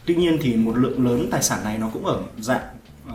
tuy 0.06 0.15
nhiên 0.15 0.38
thì 0.42 0.56
một 0.56 0.77
lượng 0.77 1.06
lớn 1.06 1.27
tài 1.31 1.44
sản 1.44 1.63
này 1.63 1.77
nó 1.77 1.89
cũng 1.94 2.06
ở 2.06 2.19
dạng 2.38 2.62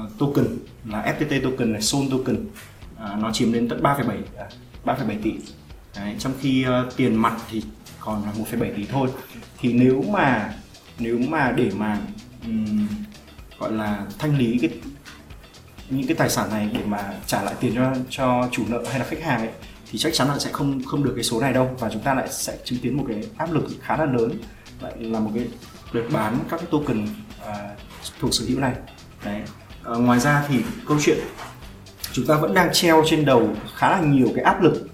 uh, 0.05 0.19
token 0.19 0.47
là 0.85 1.15
FTT 1.19 1.43
token 1.43 1.73
này 1.73 1.83
Sol 1.83 2.05
token 2.11 2.37
uh, 2.37 3.23
nó 3.23 3.33
chiếm 3.33 3.53
đến 3.53 3.69
tận 3.69 3.83
3,7 3.83 4.05
3,7 4.85 5.11
à, 5.11 5.15
tỷ. 5.23 5.33
Đấy, 5.97 6.15
trong 6.19 6.33
khi 6.41 6.67
uh, 6.67 6.97
tiền 6.97 7.15
mặt 7.15 7.37
thì 7.51 7.63
còn 8.01 8.23
là 8.25 8.33
1,7 8.33 8.77
tỷ 8.77 8.87
thôi. 8.87 9.09
Thì 9.59 9.73
nếu 9.73 10.05
mà 10.13 10.55
nếu 10.99 11.19
mà 11.29 11.53
để 11.57 11.71
mà 11.77 12.01
um, 12.45 12.87
gọi 13.59 13.73
là 13.73 14.07
thanh 14.19 14.39
lý 14.39 14.59
cái 14.59 14.71
những 15.91 16.07
cái 16.07 16.17
tài 16.17 16.31
sản 16.31 16.51
này 16.51 16.71
để 16.73 16.81
mà 16.87 17.15
trả 17.27 17.43
lại 17.43 17.55
tiền 17.61 17.75
cho 17.75 17.95
cho 18.11 18.49
chủ 18.53 18.65
nợ 18.69 18.85
hay 18.91 18.99
là 18.99 19.05
khách 19.05 19.23
hàng 19.23 19.41
ấy 19.41 19.51
thì 19.93 19.99
chắc 19.99 20.15
chắn 20.15 20.29
là 20.29 20.39
sẽ 20.39 20.53
không 20.53 20.83
không 20.85 21.05
được 21.05 21.13
cái 21.15 21.25
số 21.25 21.41
này 21.41 21.53
đâu. 21.53 21.77
Và 21.79 21.91
chúng 21.93 22.03
ta 22.03 22.15
lại 22.15 22.29
sẽ 22.31 22.59
chứng 22.65 22.79
kiến 22.79 22.97
một 22.97 23.05
cái 23.09 23.25
áp 23.37 23.53
lực 23.53 23.65
khá 23.81 23.97
là 23.97 24.05
lớn 24.05 24.31
lại 24.81 24.93
là 24.99 25.21
một 25.21 25.31
cái 25.35 25.45
đợt 25.93 26.05
bán 26.13 26.39
các 26.51 26.57
cái 26.57 26.67
token 26.71 27.03
uh, 27.03 27.79
thuộc 28.21 28.35
sở 28.35 28.45
hữu 28.49 28.61
này. 28.61 28.75
Đấy 29.25 29.43
à, 29.87 29.97
ngoài 29.99 30.21
ra 30.21 30.45
thì 30.49 30.59
câu 30.87 30.99
chuyện 31.01 31.19
chúng 32.13 32.27
ta 32.27 32.37
vẫn 32.37 32.55
đang 32.55 32.69
treo 32.73 33.03
trên 33.07 33.25
đầu 33.25 33.49
khá 33.75 33.91
là 33.91 34.01
nhiều 34.01 34.29
cái 34.35 34.45
áp 34.45 34.63
lực 34.63 34.89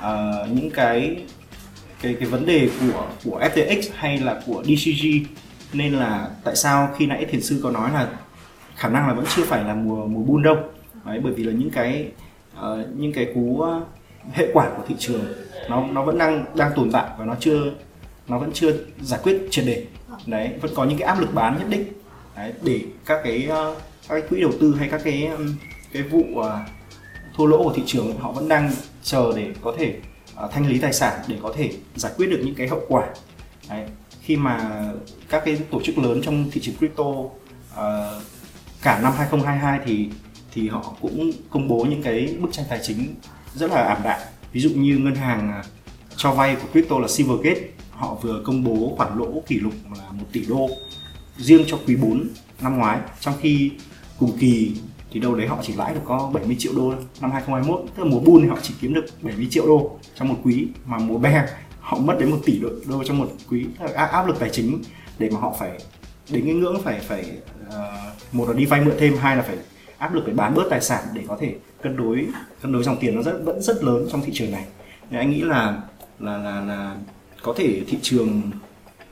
à, 0.00 0.32
những 0.52 0.70
cái 0.70 1.22
cái 2.02 2.14
cái 2.20 2.28
vấn 2.28 2.46
đề 2.46 2.70
của 2.80 3.06
của 3.24 3.40
FTX 3.40 3.82
hay 3.94 4.18
là 4.18 4.40
của 4.46 4.64
DCG 4.64 5.06
nên 5.72 5.92
là 5.92 6.28
tại 6.44 6.56
sao 6.56 6.94
khi 6.98 7.06
nãy 7.06 7.24
thiền 7.24 7.42
sư 7.42 7.60
có 7.62 7.70
nói 7.70 7.90
là 7.92 8.08
khả 8.76 8.88
năng 8.88 9.08
là 9.08 9.14
vẫn 9.14 9.24
chưa 9.36 9.44
phải 9.44 9.64
là 9.64 9.74
mùa 9.74 10.06
mùa 10.06 10.22
bull 10.22 10.44
đâu? 10.44 10.56
Đấy 11.04 11.20
bởi 11.22 11.32
vì 11.32 11.44
là 11.44 11.52
những 11.52 11.70
cái 11.70 12.08
uh, 12.58 12.78
những 12.96 13.12
cái 13.12 13.32
cú 13.34 13.64
hệ 14.32 14.48
quả 14.52 14.70
của 14.76 14.82
thị 14.88 14.94
trường 14.98 15.24
nó 15.68 15.86
nó 15.92 16.04
vẫn 16.04 16.18
đang 16.18 16.44
đang 16.54 16.72
tồn 16.76 16.90
tại 16.92 17.10
và 17.18 17.24
nó 17.24 17.34
chưa 17.40 17.72
nó 18.28 18.38
vẫn 18.38 18.50
chưa 18.52 18.72
giải 19.00 19.20
quyết 19.22 19.40
triệt 19.50 19.64
để. 19.66 19.84
Đấy 20.26 20.50
vẫn 20.60 20.70
có 20.74 20.84
những 20.84 20.98
cái 20.98 21.08
áp 21.08 21.20
lực 21.20 21.34
bán 21.34 21.58
nhất 21.58 21.66
định. 21.68 21.84
Đấy, 22.36 22.52
để 22.62 22.80
các 23.06 23.20
cái 23.24 23.48
uh, 23.50 23.78
các 24.08 24.20
cái 24.20 24.28
quỹ 24.28 24.40
đầu 24.40 24.52
tư 24.60 24.74
hay 24.78 24.88
các 24.88 25.00
cái 25.04 25.26
um, 25.26 25.54
cái 25.92 26.02
vụ 26.02 26.24
uh, 26.32 26.44
thua 27.36 27.46
lỗ 27.46 27.62
của 27.62 27.72
thị 27.76 27.82
trường 27.86 28.18
họ 28.18 28.32
vẫn 28.32 28.48
đang 28.48 28.72
chờ 29.02 29.32
để 29.36 29.52
có 29.62 29.74
thể 29.78 29.96
uh, 30.44 30.52
thanh 30.52 30.66
lý 30.66 30.78
tài 30.78 30.92
sản 30.92 31.20
để 31.28 31.36
có 31.42 31.54
thể 31.56 31.72
giải 31.94 32.12
quyết 32.16 32.26
được 32.26 32.40
những 32.44 32.54
cái 32.54 32.68
hậu 32.68 32.82
quả. 32.88 33.06
Đấy, 33.68 33.86
khi 34.22 34.36
mà 34.36 34.84
các 35.28 35.42
cái 35.44 35.58
tổ 35.70 35.80
chức 35.84 35.98
lớn 35.98 36.20
trong 36.24 36.50
thị 36.52 36.60
trường 36.60 36.76
crypto 36.76 37.04
uh, 37.04 37.30
cả 38.82 39.00
năm 39.02 39.12
2022 39.16 39.80
thì 39.86 40.08
thì 40.52 40.68
họ 40.68 40.94
cũng 41.00 41.30
công 41.50 41.68
bố 41.68 41.86
những 41.90 42.02
cái 42.02 42.36
bức 42.40 42.52
tranh 42.52 42.66
tài 42.68 42.80
chính 42.82 43.14
rất 43.54 43.70
là 43.70 43.82
ảm 43.82 43.98
đạm. 44.04 44.20
Ví 44.52 44.60
dụ 44.60 44.70
như 44.70 44.98
ngân 44.98 45.14
hàng 45.14 45.62
cho 46.16 46.32
vay 46.32 46.56
của 46.56 46.68
crypto 46.72 46.98
là 46.98 47.08
Silvergate 47.08 47.60
họ 47.90 48.14
vừa 48.14 48.42
công 48.44 48.64
bố 48.64 48.94
khoản 48.96 49.18
lỗ 49.18 49.42
kỷ 49.46 49.60
lục 49.60 49.72
là 49.98 50.10
1 50.12 50.24
tỷ 50.32 50.44
đô 50.48 50.68
riêng 51.38 51.64
cho 51.66 51.78
quý 51.86 51.96
4 51.96 52.28
năm 52.60 52.78
ngoái. 52.78 52.98
Trong 53.20 53.34
khi 53.40 53.70
cùng 54.18 54.38
kỳ 54.38 54.72
thì 55.10 55.20
đâu 55.20 55.34
đấy 55.34 55.46
họ 55.46 55.58
chỉ 55.62 55.72
lãi 55.72 55.94
được 55.94 56.00
có 56.04 56.30
70 56.32 56.56
triệu 56.58 56.72
đô 56.76 56.94
năm 57.20 57.30
2021 57.30 57.80
tức 57.96 58.02
là 58.02 58.10
mùa 58.10 58.20
bull 58.20 58.44
thì 58.44 58.48
họ 58.48 58.58
chỉ 58.62 58.74
kiếm 58.80 58.94
được 58.94 59.04
70 59.22 59.48
triệu 59.50 59.66
đô 59.66 59.98
trong 60.14 60.28
một 60.28 60.36
quý 60.44 60.68
mà 60.86 60.98
mùa 60.98 61.18
bear 61.18 61.48
họ 61.80 61.98
mất 61.98 62.16
đến 62.20 62.30
một 62.30 62.38
tỷ 62.44 62.58
đô, 62.58 62.68
đô 62.88 63.04
trong 63.04 63.18
một 63.18 63.28
quý. 63.50 63.66
Áp 63.94 64.26
lực 64.26 64.38
tài 64.38 64.50
chính 64.50 64.82
để 65.18 65.30
mà 65.30 65.40
họ 65.40 65.56
phải 65.58 65.70
đến 66.30 66.44
cái 66.44 66.54
ngưỡng 66.54 66.82
phải 66.82 67.00
phải 67.00 67.24
uh, 67.66 67.74
một 68.32 68.48
là 68.48 68.54
đi 68.54 68.64
vay 68.64 68.80
mượn 68.80 68.94
thêm 68.98 69.16
hai 69.16 69.36
là 69.36 69.42
phải 69.42 69.56
áp 69.98 70.14
lực 70.14 70.22
phải 70.24 70.34
bán 70.34 70.54
bớt 70.54 70.64
tài 70.70 70.80
sản 70.80 71.04
để 71.14 71.22
có 71.28 71.36
thể 71.40 71.54
cân 71.82 71.96
đối 71.96 72.26
cân 72.62 72.72
đối 72.72 72.84
dòng 72.84 72.96
tiền 73.00 73.16
nó 73.16 73.22
rất 73.22 73.40
vẫn 73.44 73.62
rất 73.62 73.84
lớn 73.84 74.06
trong 74.10 74.22
thị 74.22 74.32
trường 74.34 74.50
này. 74.50 74.64
Nên 75.10 75.20
anh 75.20 75.30
nghĩ 75.30 75.40
là 75.40 75.82
là 76.18 76.38
là 76.38 76.60
là 76.60 76.96
có 77.42 77.54
thể 77.56 77.82
thị 77.86 77.98
trường 78.02 78.42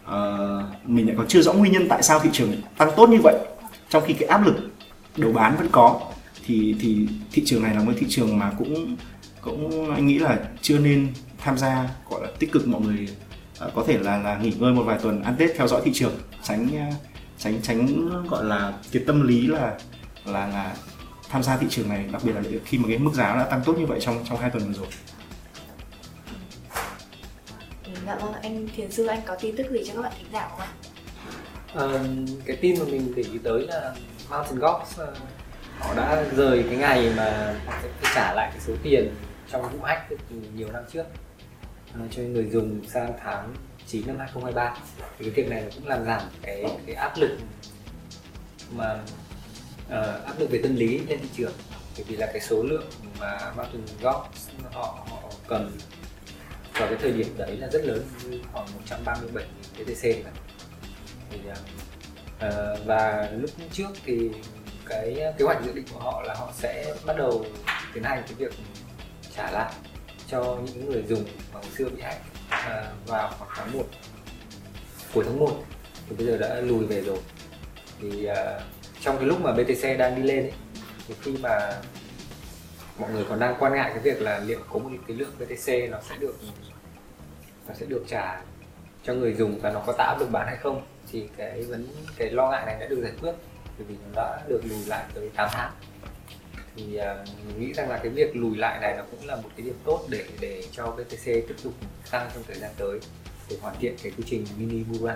uh, 0.04 0.10
mình 0.84 1.06
lại 1.06 1.14
còn 1.18 1.26
chưa 1.28 1.42
rõ 1.42 1.52
nguyên 1.52 1.72
nhân 1.72 1.88
tại 1.88 2.02
sao 2.02 2.20
thị 2.20 2.30
trường 2.32 2.52
tăng 2.76 2.90
tốt 2.96 3.08
như 3.10 3.18
vậy 3.22 3.34
trong 3.88 4.02
khi 4.06 4.14
cái 4.14 4.28
áp 4.28 4.46
lực 4.46 4.54
đầu 5.16 5.32
bán 5.32 5.56
vẫn 5.56 5.68
có 5.72 6.00
thì 6.46 6.76
thì 6.80 7.08
thị 7.32 7.42
trường 7.46 7.62
này 7.62 7.74
là 7.74 7.82
một 7.82 7.92
thị 7.98 8.06
trường 8.08 8.38
mà 8.38 8.52
cũng 8.58 8.96
cũng 9.40 9.90
anh 9.94 10.06
nghĩ 10.06 10.18
là 10.18 10.38
chưa 10.62 10.78
nên 10.78 11.08
tham 11.38 11.58
gia 11.58 11.88
gọi 12.10 12.22
là 12.22 12.28
tích 12.38 12.52
cực 12.52 12.68
mọi 12.68 12.80
người 12.80 13.08
uh, 13.66 13.74
có 13.74 13.84
thể 13.86 13.98
là 13.98 14.18
là 14.18 14.38
nghỉ 14.38 14.52
ngơi 14.58 14.72
một 14.72 14.82
vài 14.82 14.98
tuần 15.02 15.22
ăn 15.22 15.36
tết 15.38 15.50
theo 15.56 15.68
dõi 15.68 15.80
thị 15.84 15.90
trường 15.94 16.14
tránh 16.42 16.66
uh, 16.66 16.94
tránh 17.38 17.62
tránh 17.62 18.08
gọi 18.28 18.44
là 18.44 18.72
cái 18.92 19.02
tâm 19.06 19.26
lý 19.26 19.46
là 19.46 19.78
là 20.24 20.48
là 20.48 20.76
tham 21.28 21.42
gia 21.42 21.56
thị 21.56 21.66
trường 21.70 21.88
này 21.88 22.04
đặc 22.12 22.22
biệt 22.24 22.32
là 22.32 22.42
khi 22.64 22.78
mà 22.78 22.84
cái 22.88 22.98
mức 22.98 23.14
giá 23.14 23.36
đã 23.36 23.44
tăng 23.44 23.62
tốt 23.64 23.78
như 23.78 23.86
vậy 23.86 23.98
trong 24.00 24.24
trong 24.28 24.38
hai 24.38 24.50
tuần 24.50 24.66
vừa 24.66 24.72
rồi 24.72 24.86
Dạ 28.06 28.18
vâng, 28.22 28.32
anh 28.32 28.68
Thiền 28.76 28.92
Sư 28.92 29.06
anh 29.06 29.20
có 29.26 29.36
tin 29.40 29.56
tức 29.56 29.66
gì 29.70 29.80
cho 29.86 29.94
các 29.94 30.02
bạn 30.02 30.12
thính 30.18 30.32
giả 30.32 30.48
không 30.50 30.60
ạ? 30.60 30.68
À, 31.74 31.86
cái 32.46 32.56
tin 32.56 32.78
mà 32.78 32.84
mình 32.84 33.12
để 33.16 33.22
ý 33.22 33.38
tới 33.44 33.66
là 33.66 33.94
Mountain 34.30 34.58
Gox. 34.58 35.00
Họ 35.78 35.94
đã 35.94 36.24
rời 36.36 36.64
cái 36.68 36.76
ngày 36.76 37.12
mà 37.16 37.54
họ 37.66 37.72
sẽ 37.82 37.88
phải 38.00 38.12
trả 38.14 38.32
lại 38.34 38.50
cái 38.52 38.60
số 38.60 38.72
tiền 38.82 39.14
trong 39.52 39.62
vụ 39.62 39.84
hack 39.84 40.08
từ 40.08 40.36
nhiều 40.54 40.72
năm 40.72 40.82
trước. 40.92 41.04
À, 41.94 42.00
cho 42.10 42.22
người 42.22 42.50
dùng 42.50 42.80
sang 42.88 43.12
tháng 43.24 43.54
9 43.86 44.06
năm 44.06 44.18
2023 44.18 44.76
thì 45.18 45.24
cái 45.24 45.30
việc 45.30 45.50
này 45.50 45.64
cũng 45.74 45.88
làm 45.88 46.04
giảm 46.04 46.22
cái 46.42 46.64
cái 46.86 46.94
áp 46.94 47.12
lực 47.16 47.38
mà 48.70 48.98
uh, 49.86 50.24
áp 50.26 50.34
lực 50.38 50.50
về 50.50 50.60
tâm 50.62 50.76
lý 50.76 51.00
trên 51.08 51.20
thị 51.20 51.28
trường. 51.36 51.52
Bởi 51.96 52.04
vì 52.08 52.16
là 52.16 52.26
cái 52.26 52.40
số 52.40 52.62
lượng 52.62 52.90
mà 53.20 53.52
Mountain 53.56 53.84
Gox 54.02 54.16
họ 54.72 55.06
họ 55.10 55.30
cần 55.48 55.70
vào 56.72 56.88
cái 56.88 56.98
thời 57.02 57.12
điểm 57.12 57.34
đấy 57.38 57.56
là 57.56 57.68
rất 57.72 57.84
lớn 57.84 58.02
như 58.24 58.40
khoảng 58.52 58.66
137 58.74 59.44
BTC 59.78 60.02
thì 60.02 60.22
thì 61.30 61.38
uh, 61.50 61.56
Ờ, 62.38 62.78
và 62.86 63.30
lúc 63.32 63.50
trước 63.72 63.88
thì 64.04 64.30
cái 64.86 65.32
kế 65.38 65.44
hoạch 65.44 65.64
dự 65.64 65.72
định 65.72 65.84
của 65.92 65.98
họ 65.98 66.22
là 66.22 66.34
họ 66.34 66.52
sẽ 66.54 66.94
bắt 67.06 67.16
đầu 67.16 67.44
tiến 67.94 68.02
hành 68.02 68.22
cái 68.26 68.34
việc 68.34 68.52
trả 69.36 69.50
lại 69.50 69.72
cho 70.28 70.58
những 70.64 70.90
người 70.90 71.02
dùng 71.08 71.24
mà 71.24 71.60
hồi 71.60 71.70
xưa 71.76 71.88
bị 71.88 72.02
hack 72.02 72.20
uh, 72.46 73.08
vào 73.08 73.32
khoảng 73.38 73.50
tháng 73.54 73.72
1 73.72 73.84
cuối 75.14 75.24
tháng 75.24 75.38
1 75.38 75.50
thì 76.08 76.16
bây 76.16 76.26
giờ 76.26 76.36
đã 76.36 76.60
lùi 76.60 76.86
về 76.86 77.00
rồi. 77.00 77.18
Thì 78.00 78.28
uh, 78.30 78.62
trong 79.00 79.16
cái 79.16 79.26
lúc 79.26 79.40
mà 79.40 79.52
BTC 79.52 79.98
đang 79.98 80.16
đi 80.16 80.22
lên 80.22 80.44
ấy, 80.44 80.52
thì 81.08 81.14
khi 81.20 81.36
mà 81.42 81.80
mọi 82.98 83.10
người 83.10 83.24
còn 83.28 83.38
đang 83.38 83.56
quan 83.58 83.72
ngại 83.74 83.90
cái 83.94 83.98
việc 83.98 84.22
là 84.22 84.38
liệu 84.38 84.60
có 84.72 84.78
một 84.78 84.90
cái 85.06 85.16
lượng 85.16 85.32
BTC 85.38 85.90
nó 85.90 85.98
sẽ 86.08 86.16
được 86.18 86.34
nó 87.68 87.74
sẽ 87.74 87.86
được 87.86 88.04
trả 88.08 88.40
cho 89.04 89.14
người 89.14 89.34
dùng 89.34 89.58
và 89.60 89.70
nó 89.70 89.82
có 89.86 89.92
tạo 89.92 90.18
được 90.18 90.30
bán 90.32 90.46
hay 90.46 90.56
không 90.56 90.82
thì 91.12 91.28
cái 91.36 91.62
vấn 91.62 91.86
cái 92.16 92.30
lo 92.30 92.50
ngại 92.50 92.66
này 92.66 92.76
đã 92.80 92.86
được 92.86 93.00
giải 93.02 93.12
quyết 93.20 93.32
bởi 93.78 93.86
vì 93.88 93.94
nó 93.94 94.22
đã 94.22 94.40
được 94.48 94.60
lùi 94.64 94.86
lại 94.86 95.04
tới 95.14 95.30
8 95.36 95.48
tháng 95.52 95.72
thì 96.76 96.98
uh, 96.98 97.28
mình 97.46 97.60
nghĩ 97.60 97.72
rằng 97.72 97.90
là 97.90 97.98
cái 97.98 98.08
việc 98.08 98.36
lùi 98.36 98.56
lại 98.56 98.78
này 98.80 98.94
nó 98.96 99.02
cũng 99.10 99.26
là 99.26 99.36
một 99.36 99.48
cái 99.56 99.66
điểm 99.66 99.76
tốt 99.84 100.00
để 100.08 100.24
để 100.40 100.62
cho 100.72 100.86
BTC 100.86 101.24
tiếp 101.24 101.56
tục 101.64 101.72
tăng 102.10 102.28
trong 102.34 102.42
thời 102.46 102.56
gian 102.56 102.70
tới 102.76 103.00
để 103.50 103.56
hoàn 103.62 103.74
thiện 103.80 103.96
cái 104.02 104.12
quy 104.16 104.24
trình 104.26 104.46
mini 104.58 104.84
bull. 104.84 105.10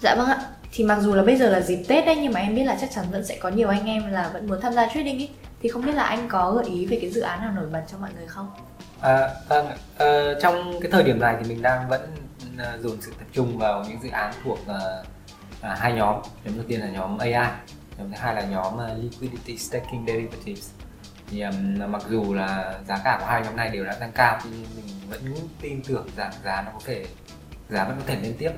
Dạ 0.00 0.14
vâng 0.14 0.26
ạ. 0.26 0.38
Thì 0.72 0.84
mặc 0.84 0.98
dù 1.00 1.14
là 1.14 1.22
bây 1.22 1.36
giờ 1.36 1.50
là 1.50 1.60
dịp 1.60 1.84
Tết 1.88 2.06
đấy 2.06 2.16
nhưng 2.22 2.32
mà 2.32 2.40
em 2.40 2.54
biết 2.54 2.64
là 2.64 2.78
chắc 2.80 2.90
chắn 2.94 3.04
vẫn 3.10 3.24
sẽ 3.24 3.38
có 3.40 3.48
nhiều 3.48 3.68
anh 3.68 3.86
em 3.86 4.12
là 4.12 4.30
vẫn 4.32 4.46
muốn 4.46 4.60
tham 4.60 4.72
gia 4.72 4.86
trading 4.86 5.18
ý. 5.18 5.30
Thì 5.62 5.68
không 5.68 5.86
biết 5.86 5.94
là 5.94 6.02
anh 6.02 6.28
có 6.28 6.52
gợi 6.52 6.64
ý 6.64 6.86
về 6.86 6.98
cái 7.00 7.10
dự 7.10 7.20
án 7.20 7.40
nào 7.40 7.52
nổi 7.52 7.66
bật 7.72 7.82
cho 7.92 7.98
mọi 7.98 8.10
người 8.18 8.26
không? 8.26 8.50
À, 9.00 9.30
vâng, 9.48 9.66
à, 9.98 10.06
trong 10.42 10.80
cái 10.80 10.90
thời 10.90 11.02
điểm 11.02 11.20
này 11.20 11.36
thì 11.40 11.48
mình 11.48 11.62
đang 11.62 11.88
vẫn 11.88 12.00
Ờ, 12.58 12.78
dồn 12.82 13.00
sự 13.00 13.12
tập 13.18 13.26
trung 13.32 13.58
vào 13.58 13.84
những 13.88 14.02
dự 14.02 14.08
án 14.08 14.34
thuộc 14.44 14.58
uh, 14.62 15.06
à, 15.60 15.76
hai 15.78 15.92
nhóm. 15.92 16.16
Nhóm 16.44 16.56
đầu 16.56 16.64
tiên 16.68 16.80
là 16.80 16.88
nhóm 16.88 17.18
AI 17.18 17.32
nhóm 17.98 18.10
thứ 18.10 18.16
hai 18.18 18.34
là 18.34 18.42
nhóm 18.42 18.74
uh, 18.74 19.02
liquidity 19.02 19.58
staking 19.58 20.06
derivatives. 20.06 20.70
Thì 21.30 21.40
um, 21.40 21.92
mặc 21.92 22.02
dù 22.08 22.34
là 22.34 22.78
giá 22.88 23.00
cả 23.04 23.16
của 23.20 23.26
hai 23.26 23.42
nhóm 23.42 23.56
này 23.56 23.70
đều 23.70 23.84
đã 23.84 23.94
tăng 23.94 24.12
cao 24.12 24.40
nhưng 24.44 24.64
mình 24.76 24.84
vẫn 25.10 25.34
tin 25.60 25.82
tưởng 25.82 26.08
rằng 26.16 26.32
giá 26.44 26.62
nó 26.62 26.70
có 26.74 26.80
thể 26.84 27.06
giá 27.68 27.84
vẫn 27.84 27.96
có 27.98 28.04
thể 28.06 28.20
lên 28.22 28.34
tiếp. 28.38 28.52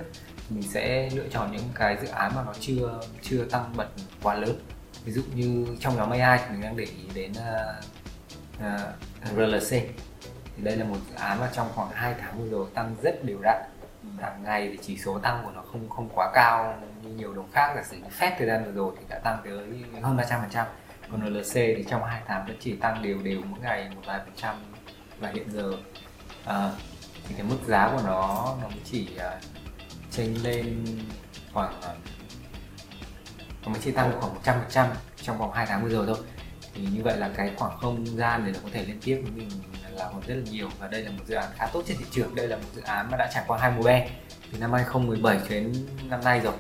Mình 0.50 0.62
sẽ 0.62 1.10
lựa 1.10 1.28
chọn 1.28 1.52
những 1.52 1.68
cái 1.74 1.96
dự 2.02 2.08
án 2.08 2.32
mà 2.34 2.42
nó 2.46 2.52
chưa 2.60 3.00
chưa 3.22 3.44
tăng 3.44 3.72
bật 3.76 3.88
quá 4.22 4.34
lớn. 4.34 4.60
Ví 5.04 5.12
dụ 5.12 5.22
như 5.34 5.66
trong 5.80 5.96
nhóm 5.96 6.10
AI 6.10 6.38
thì 6.38 6.52
mình 6.52 6.60
đang 6.60 6.76
để 6.76 6.84
ý 6.84 7.04
đến 7.14 7.32
uh, 7.32 7.84
uh, 8.58 9.36
RLC. 9.36 9.70
Thì 10.56 10.62
đây 10.62 10.76
là 10.76 10.84
một 10.84 10.96
dự 11.10 11.14
án 11.14 11.40
mà 11.40 11.50
trong 11.52 11.68
khoảng 11.74 11.90
2 11.90 12.14
tháng 12.20 12.42
vừa 12.42 12.48
rồi 12.48 12.66
tăng 12.74 12.96
rất 13.02 13.24
đều 13.24 13.38
đặn 13.42 13.62
hàng 14.20 14.42
ngày 14.44 14.68
thì 14.72 14.78
chỉ 14.82 14.98
số 14.98 15.18
tăng 15.18 15.42
của 15.44 15.50
nó 15.50 15.62
không 15.62 15.88
không 15.88 16.08
quá 16.14 16.30
cao 16.34 16.78
như 17.02 17.10
nhiều 17.10 17.34
đồng 17.34 17.50
khác. 17.52 17.72
Là 17.76 17.82
sử 17.82 17.96
như 17.96 18.08
Fed 18.18 18.32
thời 18.38 18.46
gian 18.46 18.64
vừa 18.64 18.72
rồi 18.72 18.94
thì 18.98 19.04
đã 19.08 19.18
tăng 19.18 19.38
tới 19.44 20.02
hơn 20.02 20.16
300 20.16 20.40
phần 20.40 20.50
trăm 20.50 20.66
còn 21.10 21.34
LC 21.34 21.54
thì 21.54 21.84
trong 21.90 22.04
hai 22.04 22.22
tháng 22.26 22.46
vẫn 22.46 22.56
chỉ 22.60 22.76
tăng 22.76 23.02
đều 23.02 23.18
đều 23.22 23.40
mỗi 23.50 23.60
ngày 23.60 23.90
một 23.94 24.02
vài 24.06 24.18
phần 24.18 24.34
trăm 24.36 24.54
và 25.20 25.30
hiện 25.34 25.50
giờ. 25.50 25.72
À, 26.44 26.70
thì 27.28 27.34
cái 27.34 27.46
mức 27.46 27.58
giá 27.66 27.90
của 27.92 28.02
nó 28.06 28.56
nó 28.62 28.68
chỉ 28.84 29.08
uh, 29.16 29.42
chênh 30.10 30.42
lên 30.42 30.84
khoảng 31.52 31.78
uh, 31.78 31.84
nó 33.62 33.72
mới 33.72 33.80
chỉ 33.84 33.92
tăng 33.92 34.12
khoảng 34.20 34.34
100 34.34 34.56
phần 34.58 34.70
trăm 34.70 34.86
trong 35.16 35.38
vòng 35.38 35.52
2 35.52 35.66
tháng 35.66 35.82
vừa 35.82 35.88
rồi 35.88 36.06
thôi. 36.06 36.16
Thì 36.74 36.86
như 36.94 37.02
vậy 37.02 37.16
là 37.16 37.30
cái 37.36 37.52
khoảng 37.56 37.78
không 37.78 38.06
gian 38.06 38.44
để 38.46 38.52
nó 38.52 38.58
có 38.62 38.68
thể 38.72 38.84
lên 38.84 38.98
tiếp 39.04 39.20
với 39.22 39.32
mình 39.32 39.48
là 40.00 40.10
còn 40.12 40.20
rất 40.26 40.34
là 40.34 40.42
nhiều 40.50 40.68
và 40.78 40.88
đây 40.88 41.02
là 41.02 41.10
một 41.10 41.24
dự 41.26 41.34
án 41.34 41.50
khá 41.56 41.66
tốt 41.66 41.82
trên 41.86 41.96
thị 41.96 42.04
trường. 42.10 42.34
Đây 42.34 42.48
là 42.48 42.56
một 42.56 42.68
dự 42.74 42.82
án 42.82 43.10
mà 43.10 43.16
đã 43.16 43.30
trải 43.34 43.44
qua 43.46 43.58
hai 43.58 43.70
mùa 43.70 43.82
be 43.82 44.10
từ 44.52 44.58
năm 44.58 44.72
2017 44.72 45.38
cho 45.38 45.48
đến 45.48 45.74
năm 46.08 46.20
nay 46.24 46.40
rồi. 46.40 46.54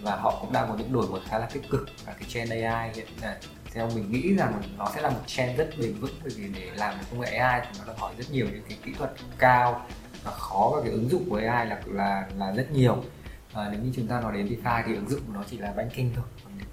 Và 0.00 0.16
họ 0.16 0.38
cũng 0.40 0.52
đang 0.52 0.68
có 0.68 0.74
những 0.74 0.92
đổi 0.92 1.08
mới 1.08 1.20
khá 1.28 1.38
là 1.38 1.46
tích 1.46 1.70
cực. 1.70 1.88
Và 2.06 2.12
cái 2.12 2.28
trend 2.28 2.52
AI 2.52 2.90
hiện 2.94 3.06
nay 3.22 3.36
theo 3.72 3.90
mình 3.94 4.12
nghĩ 4.12 4.34
rằng 4.34 4.62
nó 4.78 4.90
sẽ 4.94 5.00
là 5.00 5.10
một 5.10 5.20
trend 5.26 5.58
rất 5.58 5.70
bền 5.78 5.94
vững 5.94 6.14
bởi 6.22 6.32
vì 6.36 6.48
để 6.48 6.70
làm 6.74 6.94
công 7.10 7.20
nghệ 7.20 7.36
AI 7.36 7.60
thì 7.64 7.78
nó 7.78 7.84
đòi 7.86 7.96
hỏi 7.98 8.12
rất 8.18 8.24
nhiều 8.30 8.46
những 8.52 8.62
cái 8.68 8.78
kỹ 8.84 8.92
thuật 8.98 9.10
cao 9.38 9.86
và 10.24 10.30
khó. 10.30 10.72
Và 10.74 10.82
cái 10.82 10.90
ứng 10.90 11.10
dụng 11.10 11.30
của 11.30 11.36
AI 11.36 11.66
là 11.66 11.80
là 11.86 12.26
là 12.36 12.52
rất 12.52 12.70
nhiều. 12.70 13.04
À, 13.52 13.68
nếu 13.72 13.80
như 13.80 13.92
chúng 13.96 14.06
ta 14.06 14.20
nói 14.20 14.32
đến 14.32 14.46
DeFi 14.46 14.82
thì 14.86 14.94
ứng 14.94 15.08
dụng 15.08 15.20
của 15.26 15.32
nó 15.32 15.44
chỉ 15.50 15.58
là 15.58 15.72
banking 15.72 16.10
thôi. 16.16 16.24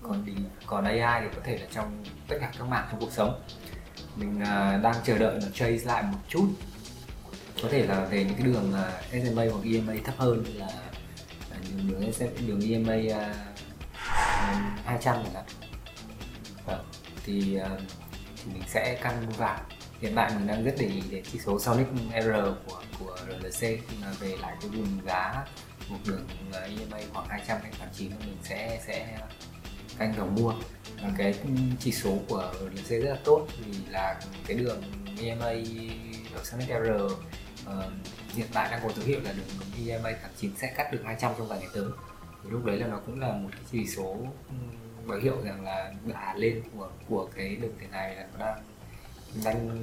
Còn 0.02 0.26
còn 0.66 0.86
AI 0.86 1.22
thì 1.22 1.36
có 1.36 1.42
thể 1.44 1.58
là 1.58 1.66
trong 1.72 2.04
tất 2.28 2.38
cả 2.42 2.52
các 2.58 2.68
mảng 2.68 2.88
trong 2.92 3.00
cuộc 3.00 3.12
sống 3.12 3.42
mình 4.16 4.36
uh, 4.42 4.84
đang 4.84 4.96
chờ 5.06 5.18
đợi 5.18 5.40
nó 5.42 5.48
chase 5.54 5.86
lại 5.86 6.04
một 6.04 6.20
chút. 6.30 6.48
Có 7.64 7.70
thể 7.72 7.86
là 7.88 8.06
về 8.06 8.24
những 8.24 8.34
cái 8.38 8.46
đường 8.46 8.74
à, 8.74 8.92
uh, 9.00 9.24
SMA 9.24 9.44
hoặc 9.52 9.64
EMA 9.74 9.94
thấp 10.04 10.16
hơn 10.18 10.44
là 10.54 10.68
à, 11.52 11.58
đường 11.78 12.02
đường, 12.02 12.48
đường 12.48 12.72
EMA 12.72 12.96
uh, 12.96 13.36
200 14.86 15.16
chẳng 15.24 15.34
hạn. 15.34 15.46
Vâng, 16.66 16.86
thì, 17.26 17.60
uh, 17.62 17.80
thì 18.36 18.52
mình 18.54 18.64
sẽ 18.68 19.00
căn 19.04 19.30
vào. 19.38 19.60
Hiện 20.02 20.14
tại 20.16 20.32
mình 20.36 20.48
đang 20.48 20.64
rất 20.64 20.76
để 20.80 20.86
ý 20.86 21.02
đến 21.12 21.24
chỉ 21.32 21.40
số 21.40 21.60
Sonic 21.60 21.88
R 22.24 22.30
của 22.68 22.82
của 23.00 23.18
RLC 23.28 23.60
khi 23.60 23.98
mà 24.02 24.08
về 24.20 24.38
lại 24.42 24.56
cái 24.62 24.70
vùng 24.70 25.00
giá 25.06 25.46
một 25.90 25.98
đường 26.06 26.28
EMA 26.52 26.98
khoảng 27.14 27.28
200 27.30 27.58
hay 27.62 27.72
89 27.80 28.12
mình 28.26 28.38
sẽ 28.44 28.82
sẽ 28.88 29.18
canh 29.98 30.14
vào 30.14 30.28
mua. 30.28 30.54
Và 31.02 31.12
cái 31.18 31.36
chỉ 31.80 31.92
số 31.92 32.18
của 32.30 32.54
RLC 32.60 32.90
rất 33.04 33.10
là 33.10 33.20
tốt 33.24 33.48
vì 33.66 33.74
là 33.90 34.20
cái 34.48 34.58
đường 34.58 34.84
EMA 35.22 35.46
ở 36.36 36.44
Summit 36.44 36.68
R 36.68 37.04
uh, 37.04 37.84
hiện 38.34 38.48
tại 38.54 38.72
đang 38.72 38.80
có 38.84 38.90
dấu 38.96 39.06
hiệu 39.06 39.20
là 39.24 39.34
đường 39.34 39.88
EMA 39.88 40.10
tháng 40.22 40.32
9 40.38 40.52
sẽ 40.58 40.74
cắt 40.78 40.92
được 40.92 41.02
200 41.06 41.32
trong 41.38 41.48
vài 41.48 41.60
ngày 41.60 41.70
tới. 41.74 41.86
Thì 42.44 42.50
lúc 42.50 42.66
đấy 42.66 42.80
là 42.80 42.88
nó 42.88 43.00
cũng 43.06 43.20
là 43.20 43.32
một 43.32 43.50
cái 43.52 43.62
chỉ 43.72 43.88
số 43.88 44.18
báo 45.06 45.18
hiệu 45.20 45.36
rằng 45.44 45.64
là 45.64 45.94
đà 46.06 46.34
lên 46.36 46.62
của 46.76 46.90
của 47.10 47.30
cái 47.36 47.56
đường 47.56 47.74
tiền 47.80 47.92
này 47.92 48.16
là 48.16 48.28
nó 48.40 48.46
đang 48.46 48.62
đang 49.44 49.80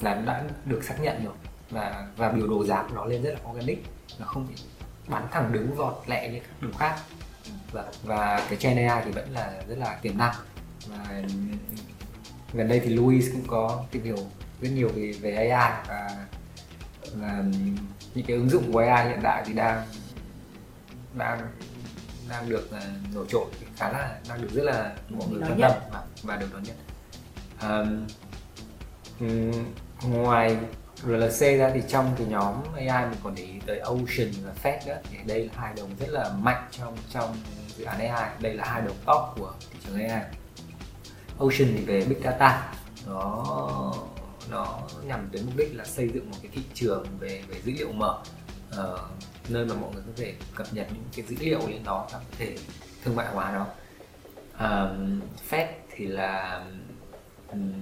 là 0.00 0.14
đã 0.14 0.44
được 0.64 0.84
xác 0.84 1.00
nhận 1.00 1.24
rồi. 1.24 1.34
Và 1.70 2.08
và 2.16 2.32
biểu 2.32 2.46
đồ 2.46 2.64
giá 2.64 2.82
của 2.82 2.94
nó 2.94 3.04
lên 3.04 3.22
rất 3.22 3.34
là 3.34 3.50
organic. 3.50 3.84
Nó 4.18 4.26
không 4.26 4.46
bị 4.48 4.54
bắn 5.08 5.26
thẳng 5.30 5.52
đứng 5.52 5.74
vọt 5.74 6.02
lẹ 6.06 6.28
như 6.28 6.40
các 6.40 6.62
đường 6.62 6.72
khác 6.78 6.98
và, 7.72 7.84
và 8.02 8.46
cái 8.48 8.58
trend 8.58 8.78
AI 8.78 9.02
thì 9.04 9.10
vẫn 9.10 9.32
là 9.32 9.62
rất 9.68 9.78
là 9.78 9.98
tiềm 10.02 10.18
năng. 10.18 10.34
Và 10.86 11.22
gần 12.52 12.68
đây 12.68 12.80
thì 12.80 12.88
Louis 12.88 13.32
cũng 13.32 13.44
có 13.46 13.84
tìm 13.90 14.04
hiểu 14.04 14.16
rất 14.60 14.68
nhiều 14.72 14.88
về 14.94 15.12
về 15.20 15.34
AI 15.34 15.72
và 15.88 16.26
là 17.14 17.44
những 18.14 18.26
cái 18.26 18.36
ứng 18.36 18.50
dụng 18.50 18.72
của 18.72 18.78
AI 18.78 19.08
hiện 19.08 19.20
tại 19.22 19.42
thì 19.46 19.52
đang 19.52 19.86
đang 21.14 21.40
đang 22.28 22.48
được 22.48 22.70
uh, 22.70 23.14
nổi 23.14 23.26
trội 23.28 23.46
khá 23.76 23.92
là 23.92 24.18
đang 24.28 24.42
được 24.42 24.48
rất 24.52 24.62
là 24.62 24.94
mọi 25.08 25.28
người 25.28 25.40
quan 25.42 25.60
tâm 25.60 25.72
và, 25.92 26.02
và 26.22 26.36
được 26.36 26.48
đón 26.52 26.62
nhận. 26.62 26.76
Um, 27.60 28.06
ngoài 30.02 30.56
RLC 31.02 31.40
ra 31.40 31.70
thì 31.74 31.82
trong 31.88 32.14
cái 32.18 32.26
nhóm 32.26 32.54
AI 32.76 33.06
mình 33.10 33.18
còn 33.22 33.34
để 33.34 33.42
ý 33.42 33.60
tới 33.66 33.78
Ocean 33.78 34.30
và 34.44 34.52
Fed 34.62 34.86
nữa. 34.86 34.98
Thì 35.10 35.18
đây 35.26 35.44
là 35.44 35.52
hai 35.56 35.74
đồng 35.76 35.90
rất 36.00 36.08
là 36.10 36.30
mạnh 36.38 36.68
trong 36.70 36.96
trong 37.10 37.36
dự 37.78 37.84
án 37.84 37.98
AI 37.98 38.30
đây 38.40 38.54
là 38.54 38.64
hai 38.64 38.82
đầu 38.82 38.94
top 39.06 39.38
của 39.38 39.52
thị 39.70 39.78
trường 39.86 40.08
AI 40.08 40.22
Ocean 41.38 41.68
thì 41.76 41.84
về 41.84 42.04
Big 42.08 42.20
Data. 42.24 42.72
Nó 43.06 43.44
nó 44.50 44.80
nhằm 45.06 45.28
tới 45.32 45.42
mục 45.46 45.56
đích 45.56 45.76
là 45.76 45.84
xây 45.84 46.08
dựng 46.08 46.30
một 46.30 46.36
cái 46.42 46.50
thị 46.54 46.62
trường 46.74 47.06
về 47.20 47.42
về 47.48 47.60
dữ 47.64 47.72
liệu 47.78 47.92
mở. 47.92 48.18
Uh, 48.70 49.00
nơi 49.48 49.64
mà 49.64 49.74
mọi 49.74 49.90
người 49.94 50.02
có 50.06 50.12
thể 50.16 50.34
cập 50.54 50.66
nhật 50.72 50.86
những 50.92 51.04
cái 51.16 51.26
dữ 51.26 51.36
liệu 51.40 51.60
lên 51.68 51.84
đó 51.84 52.06
và 52.12 52.18
có 52.18 52.36
thể 52.38 52.56
thương 53.04 53.16
mại 53.16 53.26
hóa 53.26 53.52
nó. 53.52 53.66
Um, 54.58 55.20
Fed 55.50 55.66
thì 55.90 56.06
là 56.06 56.64
um, 57.50 57.72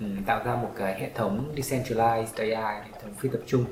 um, 0.00 0.24
tạo 0.24 0.44
ra 0.44 0.54
một 0.54 0.72
cái 0.76 1.00
hệ 1.00 1.10
thống 1.14 1.54
decentralized 1.56 2.54
AI 2.56 2.82
hệ 2.84 3.00
thống 3.02 3.14
phi 3.14 3.28
tập 3.28 3.40
trung 3.46 3.64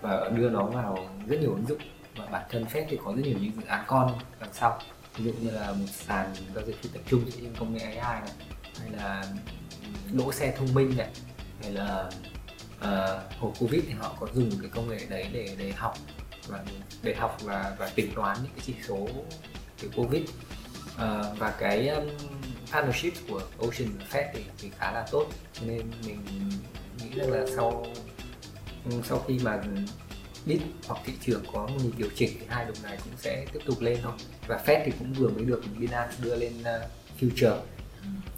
và 0.00 0.28
đưa 0.28 0.50
nó 0.50 0.62
vào 0.62 0.98
rất 1.26 1.40
nhiều 1.40 1.50
ứng 1.50 1.66
dụng. 1.66 1.78
Và 2.16 2.26
bản 2.26 2.42
thân 2.50 2.64
Fed 2.64 2.84
thì 2.88 2.98
có 3.04 3.12
rất 3.16 3.22
nhiều 3.24 3.38
những 3.40 3.52
dự 3.56 3.66
án 3.66 3.84
con 3.86 4.18
đằng 4.40 4.52
sau 4.52 4.78
ví 5.16 5.24
dụ 5.24 5.32
như 5.40 5.50
là 5.50 5.72
một 5.72 5.86
sàn 6.06 6.34
giao 6.54 6.64
dịch 6.66 6.82
phi 6.82 6.88
tập 6.92 7.02
trung 7.06 7.24
trên 7.30 7.54
công 7.58 7.74
nghệ 7.74 7.84
AI 7.84 8.20
này 8.20 8.32
hay 8.80 8.90
là 8.90 9.24
đỗ 10.12 10.32
xe 10.32 10.54
thông 10.58 10.74
minh 10.74 10.96
này 10.96 11.10
hay 11.62 11.72
là 11.72 12.10
uh, 12.78 13.38
hồi 13.38 13.52
covid 13.58 13.82
thì 13.86 13.92
họ 13.92 14.16
có 14.20 14.26
dùng 14.34 14.50
cái 14.60 14.70
công 14.70 14.88
nghệ 14.88 15.06
đấy 15.08 15.28
để 15.32 15.56
để 15.58 15.72
học 15.72 15.98
và 16.48 16.64
để 17.02 17.14
học 17.14 17.38
và 17.42 17.76
và 17.78 17.88
tính 17.88 18.12
toán 18.14 18.36
những 18.42 18.52
cái 18.56 18.64
chỉ 18.66 18.74
số 18.88 19.08
từ 19.80 19.90
covid. 19.96 20.22
Uh, 20.94 21.38
và 21.38 21.54
cái 21.58 21.88
um, 21.88 22.08
partnership 22.72 23.12
của 23.28 23.42
Ocean 23.58 23.88
và 23.98 24.04
Fed 24.10 24.24
thì, 24.34 24.40
thì 24.58 24.70
khá 24.78 24.92
là 24.92 25.06
tốt. 25.10 25.26
Cho 25.52 25.66
nên 25.66 25.90
mình 26.06 26.50
nghĩ 26.98 27.18
rằng 27.18 27.30
là 27.30 27.46
sau 27.56 27.86
sau 29.04 29.24
khi 29.28 29.38
mà 29.42 29.62
bit 30.46 30.60
hoặc 30.86 31.00
thị 31.04 31.12
trường 31.20 31.44
có 31.52 31.66
một 31.66 31.78
nhịp 31.84 31.92
điều 31.96 32.08
chỉnh 32.14 32.30
thì 32.40 32.46
hai 32.48 32.64
đồng 32.64 32.76
này 32.82 32.98
cũng 33.04 33.12
sẽ 33.16 33.46
tiếp 33.52 33.60
tục 33.66 33.80
lên 33.80 33.98
thôi. 34.02 34.12
Và 34.46 34.60
Fed 34.66 34.82
thì 34.84 34.92
cũng 34.98 35.12
vừa 35.12 35.28
mới 35.28 35.44
được 35.44 35.62
Binance 35.78 36.12
đưa 36.22 36.36
lên 36.36 36.52
uh, 36.60 37.20
future. 37.20 37.58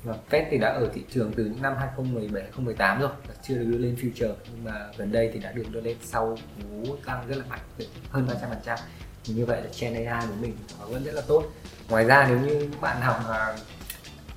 Và 0.04 0.16
Fed 0.30 0.44
thì 0.50 0.58
đã 0.58 0.68
ở 0.68 0.90
thị 0.94 1.02
trường 1.10 1.32
từ 1.36 1.44
những 1.44 1.62
năm 1.62 1.74
2017 1.78 2.42
2018 2.42 3.00
rồi 3.00 3.10
và 3.28 3.34
chưa 3.42 3.54
được 3.54 3.64
đưa 3.64 3.78
lên 3.78 3.96
future. 4.02 4.34
Nhưng 4.50 4.64
mà 4.64 4.88
gần 4.96 5.12
đây 5.12 5.30
thì 5.34 5.40
đã 5.40 5.52
được 5.52 5.64
đưa 5.72 5.80
lên 5.80 5.96
sau 6.02 6.38
cú 6.62 6.96
tăng 7.06 7.28
rất 7.28 7.36
là 7.38 7.44
mạnh 7.48 7.60
hơn 8.10 8.26
300 8.26 8.50
phần 8.50 8.58
trăm. 8.64 8.78
Như 9.26 9.46
vậy 9.46 9.62
là 9.62 9.68
trend 9.68 9.96
AI 9.96 10.26
của 10.26 10.34
mình 10.40 10.56
nó 10.80 10.86
vẫn 10.86 11.04
rất 11.04 11.14
là 11.14 11.22
tốt. 11.26 11.44
Ngoài 11.88 12.04
ra 12.04 12.26
nếu 12.28 12.38
như 12.40 12.68
bạn 12.80 13.00
học 13.00 13.20
ờ, 13.26 13.56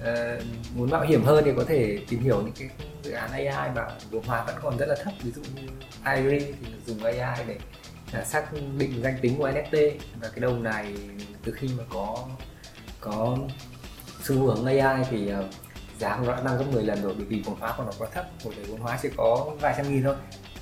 uh, 0.02 0.44
muốn 0.76 0.90
mạo 0.90 1.02
hiểm 1.02 1.24
hơn 1.24 1.44
thì 1.46 1.52
có 1.58 1.64
thể 1.64 2.00
tìm 2.10 2.20
hiểu 2.20 2.42
những 2.42 2.54
cái 2.60 2.70
dự 3.04 3.12
án 3.12 3.32
AI 3.32 3.72
mà 3.76 3.88
vốn 4.12 4.24
hóa 4.24 4.44
vẫn 4.44 4.56
còn 4.62 4.78
rất 4.78 4.86
là 4.90 4.96
thấp. 5.04 5.14
Ví 5.24 5.32
dụ 5.32 5.42
như 5.56 5.68
IRI 6.16 6.40
thì 6.40 6.68
dùng 6.86 7.04
AI 7.04 7.44
để 7.48 7.58
là 8.12 8.26
xác 8.26 8.54
định 8.78 9.02
danh 9.04 9.18
tính 9.22 9.38
của 9.38 9.50
NFT 9.50 9.92
và 10.22 10.30
cái 10.30 10.40
đồng 10.40 10.64
này 10.64 10.94
từ 11.44 11.52
khi 11.52 11.70
mà 11.78 11.84
có 11.90 12.28
có 13.00 13.38
xu 14.24 14.36
hướng 14.36 14.66
AI 14.66 15.04
thì 15.10 15.34
uh, 15.34 15.46
giá 16.00 16.18
của 16.18 16.26
nó 16.26 16.36
đã 16.36 16.42
tăng 16.42 16.58
gấp 16.58 16.66
10 16.74 16.84
lần 16.84 17.02
rồi 17.02 17.14
bởi 17.18 17.26
vì 17.26 17.42
vốn 17.46 17.60
hóa 17.60 17.74
của 17.78 17.84
nó 17.84 17.92
quá 17.98 18.08
thấp. 18.14 18.26
Một 18.44 18.52
đấy 18.56 18.66
vốn 18.70 18.80
hóa 18.80 19.00
chỉ 19.02 19.10
có 19.18 19.52
vài 19.62 19.74
trăm 19.78 19.94
nghìn 19.94 20.04
thôi. 20.04 20.16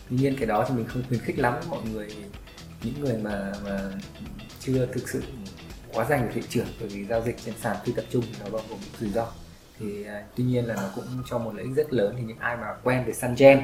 Tuy 0.10 0.18
nhiên 0.18 0.36
cái 0.38 0.46
đó 0.46 0.66
thì 0.70 0.76
mình 0.76 0.86
không 0.88 1.04
khuyến 1.08 1.20
khích 1.20 1.40
lắm. 1.40 1.54
Mọi 1.70 1.80
người 1.94 2.08
những 2.84 3.02
người 3.02 3.18
mà 3.18 3.54
mà 3.66 3.80
chưa 4.60 4.86
thực 4.86 5.10
sự 5.10 5.24
quá 5.94 6.06
dành 6.06 6.28
về 6.28 6.32
thị 6.34 6.42
trường 6.50 6.68
bởi 6.80 6.90
vì 6.90 7.06
giao 7.06 7.22
dịch 7.22 7.36
trên 7.46 7.54
sàn 7.62 7.78
phi 7.86 7.94
tập 7.96 8.06
trung 8.10 8.24
thì 8.32 8.38
nó 8.44 8.50
bao 8.50 8.62
gồm 8.70 8.80
rủi 9.00 9.10
ro. 9.10 9.28
Thì 9.80 10.02
uh, 10.02 10.08
tuy 10.36 10.44
nhiên 10.44 10.66
là 10.66 10.76
nó 10.76 10.90
cũng 10.96 11.06
cho 11.30 11.38
một 11.38 11.56
lợi 11.56 11.66
ích 11.66 11.76
rất 11.76 11.94
lớn 11.94 12.16
thì 12.18 12.24
những 12.24 12.38
ai 12.40 12.58
mà 12.58 12.68
quen 12.84 13.06
về 13.06 13.14
săn 13.14 13.36
gem 13.38 13.62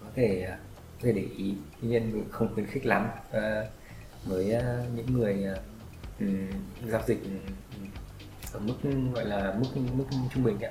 có 0.00 0.06
thể 0.14 0.46
uh, 0.48 0.58
có 1.02 1.06
thể 1.06 1.12
để 1.12 1.26
ý. 1.36 1.54
Tuy 1.82 1.88
nhiên 1.88 2.12
mình 2.12 2.24
không 2.30 2.54
khuyến 2.54 2.66
khích 2.66 2.86
lắm. 2.86 3.08
Uh, 3.28 3.36
với 4.24 4.56
uh, 4.56 4.96
những 4.96 5.12
người 5.12 5.46
uh, 6.20 6.28
giao 6.86 7.02
dịch 7.06 7.18
ở 8.52 8.60
mức 8.60 8.74
gọi 9.14 9.24
là 9.24 9.54
mức 9.58 9.82
mức 9.92 10.04
trung 10.34 10.44
bình 10.44 10.60
ạ. 10.60 10.70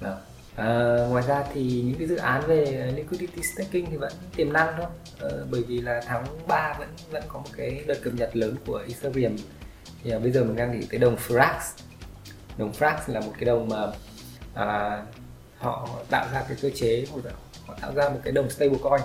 Đó. 0.00 0.18
À, 0.56 0.96
ngoài 1.08 1.24
ra 1.28 1.44
thì 1.52 1.82
những 1.82 1.98
cái 1.98 2.08
dự 2.08 2.16
án 2.16 2.46
về 2.46 2.92
liquidity 2.96 3.42
staking 3.42 3.86
thì 3.90 3.96
vẫn 3.96 4.12
tiềm 4.36 4.52
năng 4.52 4.74
thôi. 4.76 4.86
À, 5.20 5.28
bởi 5.50 5.62
vì 5.62 5.80
là 5.80 6.00
tháng 6.06 6.24
3 6.46 6.76
vẫn 6.78 6.88
vẫn 7.10 7.22
có 7.28 7.38
một 7.38 7.50
cái 7.56 7.84
đợt 7.86 7.98
cập 8.02 8.14
nhật 8.14 8.36
lớn 8.36 8.56
của 8.66 8.84
Ethereum 8.88 9.36
thì 10.04 10.10
à, 10.10 10.18
bây 10.18 10.30
giờ 10.32 10.44
mình 10.44 10.56
đang 10.56 10.80
nghĩ 10.80 10.86
tới 10.90 11.00
đồng 11.00 11.16
Frax 11.28 11.58
đồng 12.58 12.72
Frax 12.72 12.96
là 13.06 13.20
một 13.20 13.32
cái 13.38 13.44
đồng 13.44 13.68
mà 13.68 13.86
à, 14.54 15.02
họ 15.58 15.88
tạo 16.10 16.26
ra 16.32 16.42
cái 16.48 16.56
cơ 16.62 16.70
chế 16.74 17.06
họ 17.66 17.74
tạo 17.80 17.92
ra 17.94 18.08
một 18.08 18.20
cái 18.24 18.32
đồng 18.32 18.50
stablecoin. 18.50 19.00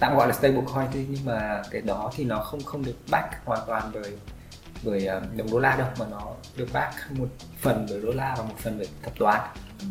Tạm 0.00 0.16
gọi 0.16 0.28
là 0.28 0.34
stablecoin 0.34 0.86
thôi 0.92 1.06
nhưng 1.08 1.24
mà 1.24 1.62
cái 1.70 1.80
đó 1.80 2.12
thì 2.16 2.24
nó 2.24 2.42
không 2.42 2.60
không 2.64 2.84
được 2.84 2.96
back 3.10 3.44
hoàn 3.44 3.60
toàn 3.66 3.90
bởi 3.94 4.16
bởi 4.82 5.06
à, 5.06 5.20
đồng 5.36 5.50
đô 5.50 5.58
la 5.58 5.76
đâu 5.76 5.88
mà 5.98 6.06
nó 6.10 6.34
được 6.56 6.68
back 6.72 6.94
một 7.10 7.28
phần 7.60 7.86
bởi 7.90 8.00
đô 8.00 8.12
la 8.12 8.34
và 8.38 8.44
một 8.44 8.54
phần 8.58 8.78
bởi 8.78 8.88
thuật 9.02 9.14
toán. 9.18 9.40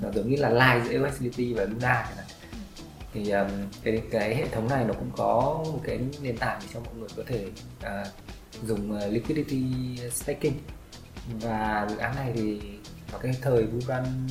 Nó 0.02 0.10
giống 0.12 0.30
như 0.30 0.36
là 0.36 0.50
lai 0.50 0.82
giữa 0.82 1.08
USDT 1.08 1.40
và 1.56 1.64
Luna 1.64 2.10
này 2.16 2.26
thì 3.14 3.32
um, 3.32 3.48
cái 3.84 4.02
cái 4.12 4.36
hệ 4.36 4.48
thống 4.48 4.70
này 4.70 4.86
nó 4.86 4.94
cũng 4.94 5.12
có 5.18 5.64
một 5.66 5.80
cái 5.84 6.00
nền 6.22 6.38
tảng 6.38 6.60
để 6.62 6.68
cho 6.74 6.80
mọi 6.80 6.94
người 6.96 7.10
có 7.18 7.24
thể 7.28 7.46
uh, 7.80 8.08
dùng 8.64 9.00
ờ, 9.00 9.08
liquidity 9.08 9.64
staking. 10.12 10.54
Và 11.42 11.88
dự 11.90 11.98
án 11.98 12.16
này 12.16 12.32
thì 12.36 12.60
vào 13.12 13.22
cái 13.22 13.32
thời 13.42 13.64
bull 13.64 13.82
run 13.82 14.28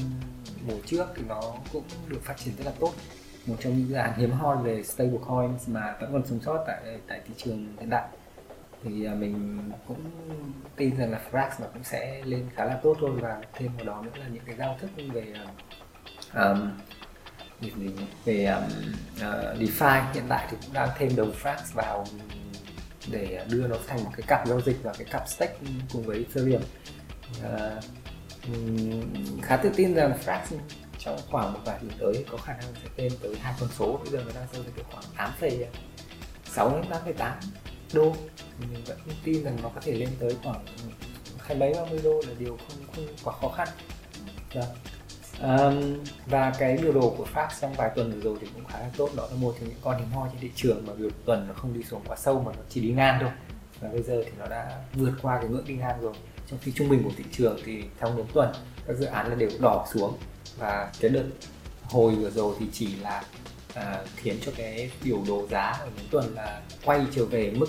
mùa 0.66 0.78
trước 0.86 1.06
thì 1.16 1.22
nó 1.28 1.40
cũng 1.72 1.84
được 2.08 2.20
phát 2.22 2.36
triển 2.36 2.54
rất 2.56 2.64
là 2.66 2.72
tốt. 2.80 2.92
Một 3.46 3.56
trong 3.60 3.78
những 3.78 3.88
dự 3.88 3.94
án 3.94 4.18
hiếm 4.18 4.30
hoi 4.30 4.56
về 4.62 4.82
stablecoins 4.82 5.68
mà 5.68 5.96
vẫn 6.00 6.12
còn 6.12 6.26
sống 6.26 6.40
sót 6.44 6.64
tại 6.66 6.98
tại 7.08 7.20
thị 7.26 7.34
trường 7.36 7.76
hiện 7.80 7.90
đại. 7.90 8.08
Thì 8.82 9.04
à, 9.04 9.14
mình 9.14 9.58
cũng 9.88 10.00
tin 10.76 10.96
rằng 10.96 11.10
là 11.10 11.20
Frax 11.32 11.50
nó 11.60 11.66
cũng 11.72 11.84
sẽ 11.84 12.22
lên 12.24 12.46
khá 12.54 12.64
là 12.64 12.78
tốt 12.82 12.96
thôi. 13.00 13.10
Và 13.20 13.40
thêm 13.52 13.70
vào 13.76 13.86
đó 13.86 14.02
nữa 14.02 14.20
là 14.20 14.26
những 14.28 14.42
cái 14.46 14.56
giao 14.56 14.76
thức 14.80 14.90
về 15.12 15.34
um, 16.34 16.70
về 18.24 18.44
um, 18.44 18.64
uh, 19.16 19.60
DeFi 19.60 20.12
hiện 20.14 20.24
tại 20.28 20.46
thì 20.50 20.56
cũng 20.64 20.72
đang 20.72 20.88
thêm 20.98 21.16
đồng 21.16 21.32
Frax 21.42 21.56
vào 21.74 22.04
để 23.10 23.44
đưa 23.50 23.66
nó 23.66 23.76
thành 23.86 24.04
một 24.04 24.10
cái 24.16 24.22
cặp 24.28 24.48
giao 24.48 24.60
dịch 24.60 24.76
và 24.82 24.92
cái 24.98 25.06
cặp 25.10 25.28
stake 25.28 25.56
cùng 25.92 26.02
với 26.02 26.16
Ethereum. 26.16 26.62
À, 27.42 27.80
khá 29.42 29.56
tự 29.56 29.70
tin 29.76 29.94
rằng 29.94 30.18
Frax 30.24 30.40
trong 30.98 31.18
khoảng 31.30 31.52
một 31.52 31.60
vài 31.64 31.78
tuần 31.80 31.92
tới 31.98 32.24
có 32.30 32.38
khả 32.38 32.52
năng 32.52 32.74
sẽ 32.82 32.88
lên 32.96 33.12
tới 33.22 33.36
hai 33.40 33.54
con 33.60 33.68
số. 33.78 34.00
Bây 34.04 34.12
giờ 34.12 34.22
nó 34.26 34.32
đang 34.34 34.46
giao 34.52 34.62
dịch 34.62 34.76
được 34.76 34.82
khoảng 34.90 35.04
8 35.16 35.32
6 36.44 36.70
đến 36.70 36.90
8,8 37.16 37.32
đô. 37.92 38.16
Mình 38.60 38.84
vẫn 38.86 38.98
tin 39.24 39.44
rằng 39.44 39.58
nó 39.62 39.68
có 39.68 39.80
thể 39.80 39.92
lên 39.92 40.08
tới 40.20 40.36
khoảng 40.42 40.64
hai 41.38 41.56
mấy 41.56 41.74
ba 41.74 41.84
mươi 41.90 42.00
đô 42.04 42.22
là 42.28 42.34
điều 42.38 42.56
không 42.56 42.86
không 42.96 43.06
quá 43.24 43.34
khó 43.40 43.48
khăn. 43.48 43.68
Dạ. 44.54 44.62
Um, 45.42 46.04
và 46.26 46.52
cái 46.58 46.76
biểu 46.76 46.92
đồ 46.92 47.14
của 47.18 47.24
Pháp 47.24 47.48
trong 47.60 47.74
vài 47.74 47.90
tuần 47.94 48.12
vừa 48.12 48.20
rồi 48.20 48.38
thì 48.40 48.46
cũng 48.54 48.64
khá 48.64 48.78
là 48.78 48.90
tốt. 48.96 49.10
Đó 49.16 49.26
là 49.30 49.36
một 49.36 49.54
trong 49.58 49.68
những 49.68 49.78
con 49.82 49.98
hiếm 49.98 50.10
hoi 50.10 50.28
trên 50.32 50.40
thị 50.40 50.50
trường 50.56 50.86
mà 50.86 50.92
biểu 50.94 51.10
tuần 51.24 51.48
nó 51.48 51.54
không 51.54 51.74
đi 51.74 51.82
xuống 51.82 52.02
quá 52.06 52.16
sâu 52.16 52.42
mà 52.46 52.52
nó 52.56 52.62
chỉ 52.68 52.80
đi 52.80 52.88
ngang 52.88 53.18
thôi. 53.20 53.30
Và 53.80 53.88
bây 53.88 54.02
giờ 54.02 54.22
thì 54.24 54.30
nó 54.38 54.46
đã 54.46 54.78
vượt 54.94 55.12
qua 55.22 55.38
cái 55.40 55.48
ngưỡng 55.48 55.66
đi 55.66 55.74
ngang 55.74 56.00
rồi. 56.00 56.14
Trong 56.50 56.58
khi 56.62 56.72
trung 56.74 56.88
bình 56.88 57.02
của 57.04 57.10
thị 57.16 57.24
trường 57.32 57.58
thì 57.64 57.82
trong 58.00 58.16
nhóm 58.16 58.26
tuần 58.32 58.52
các 58.86 58.96
dự 58.96 59.06
án 59.06 59.28
là 59.28 59.34
đều 59.34 59.50
đỏ 59.60 59.86
xuống. 59.94 60.18
Và 60.58 60.92
cái 61.00 61.10
đợt 61.10 61.24
hồi 61.82 62.14
vừa 62.14 62.30
rồi 62.30 62.54
thì 62.60 62.66
chỉ 62.72 62.96
là 62.96 63.24
à, 63.74 64.04
khiến 64.16 64.38
cho 64.44 64.52
cái 64.56 64.90
biểu 65.04 65.18
đồ 65.28 65.46
giá 65.50 65.62
ở 65.62 65.86
nhóm 65.86 66.06
tuần 66.10 66.34
là 66.34 66.60
quay 66.84 67.06
trở 67.14 67.24
về 67.24 67.50
mức 67.50 67.68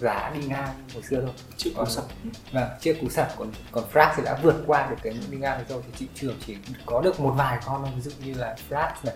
giá 0.00 0.32
đi 0.34 0.46
ngang 0.46 0.68
hồi 0.94 1.02
xưa 1.02 1.20
thôi. 1.20 1.34
Trước 1.56 1.70
cú 1.76 1.84
sập. 1.84 2.04
Vâng 2.52 2.68
trước 2.80 2.96
cú 3.00 3.08
sập. 3.08 3.36
Còn 3.38 3.52
còn 3.72 3.84
Frax 3.92 4.12
thì 4.16 4.22
đã 4.24 4.38
vượt 4.42 4.62
qua 4.66 4.86
được 4.90 4.96
cái 5.02 5.12
mức 5.12 5.26
đi 5.30 5.38
ngang 5.38 5.64
rồi. 5.68 5.82
Thì 5.86 5.92
thị 5.98 6.06
trường 6.14 6.36
chỉ 6.46 6.56
có 6.86 7.00
được 7.00 7.20
một 7.20 7.34
vài 7.36 7.58
con 7.66 7.84
ví 7.94 8.00
dụ 8.00 8.10
như 8.24 8.34
là 8.34 8.56
Frax 8.68 8.90
này 9.04 9.14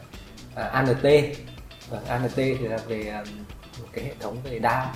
à, 0.55 0.65
ANT 0.65 1.03
và 1.91 2.01
ANT 2.09 2.37
thì 2.37 2.59
là 2.59 2.77
về 2.77 3.09
um, 3.09 3.45
một 3.81 3.89
cái 3.93 4.05
hệ 4.05 4.15
thống 4.21 4.37
về 4.45 4.61
DAO 4.63 4.87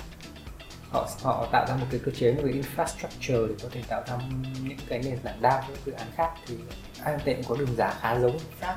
họ 0.89 1.09
họ 1.23 1.47
tạo 1.51 1.65
ra 1.69 1.75
một 1.75 1.85
cái 1.91 1.99
cơ 2.05 2.11
chế 2.11 2.33
một 2.33 2.41
cái 2.45 2.53
infrastructure 2.53 3.47
để 3.47 3.55
có 3.63 3.69
thể 3.71 3.81
tạo 3.87 4.03
ra 4.07 4.17
những 4.63 4.77
cái 4.89 4.99
nền 4.99 5.19
tảng 5.19 5.39
DAO 5.41 5.63
những 5.67 5.77
dự 5.85 5.91
án 5.91 6.07
khác. 6.15 6.31
Thì 6.47 6.55
ANT 7.03 7.25
cũng 7.25 7.43
có 7.47 7.55
đường 7.55 7.75
giá 7.77 7.93
khá 8.01 8.19
giống 8.19 8.37
Frax 8.61 8.75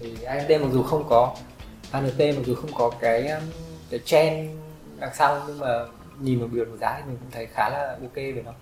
thì 0.00 0.22
ANT 0.22 0.50
mặc 0.50 0.68
dù 0.72 0.82
không 0.82 1.06
có 1.08 1.36
ANT 1.90 2.18
mặc 2.18 2.42
dù 2.46 2.54
không 2.54 2.70
có 2.74 2.90
cái 3.00 3.28
um, 3.28 3.42
cái 3.90 4.00
trend 4.04 4.50
đằng 4.98 5.14
sau 5.14 5.42
nhưng 5.46 5.58
mà 5.58 5.66
nhìn 6.20 6.38
vào 6.38 6.48
biểu 6.48 6.64
đồ 6.64 6.76
giá 6.76 6.96
thì 6.96 7.02
mình 7.06 7.16
cũng 7.20 7.30
thấy 7.30 7.46
khá 7.46 7.68
là 7.68 7.98
ok 8.02 8.14
về 8.14 8.42
nó. 8.44 8.52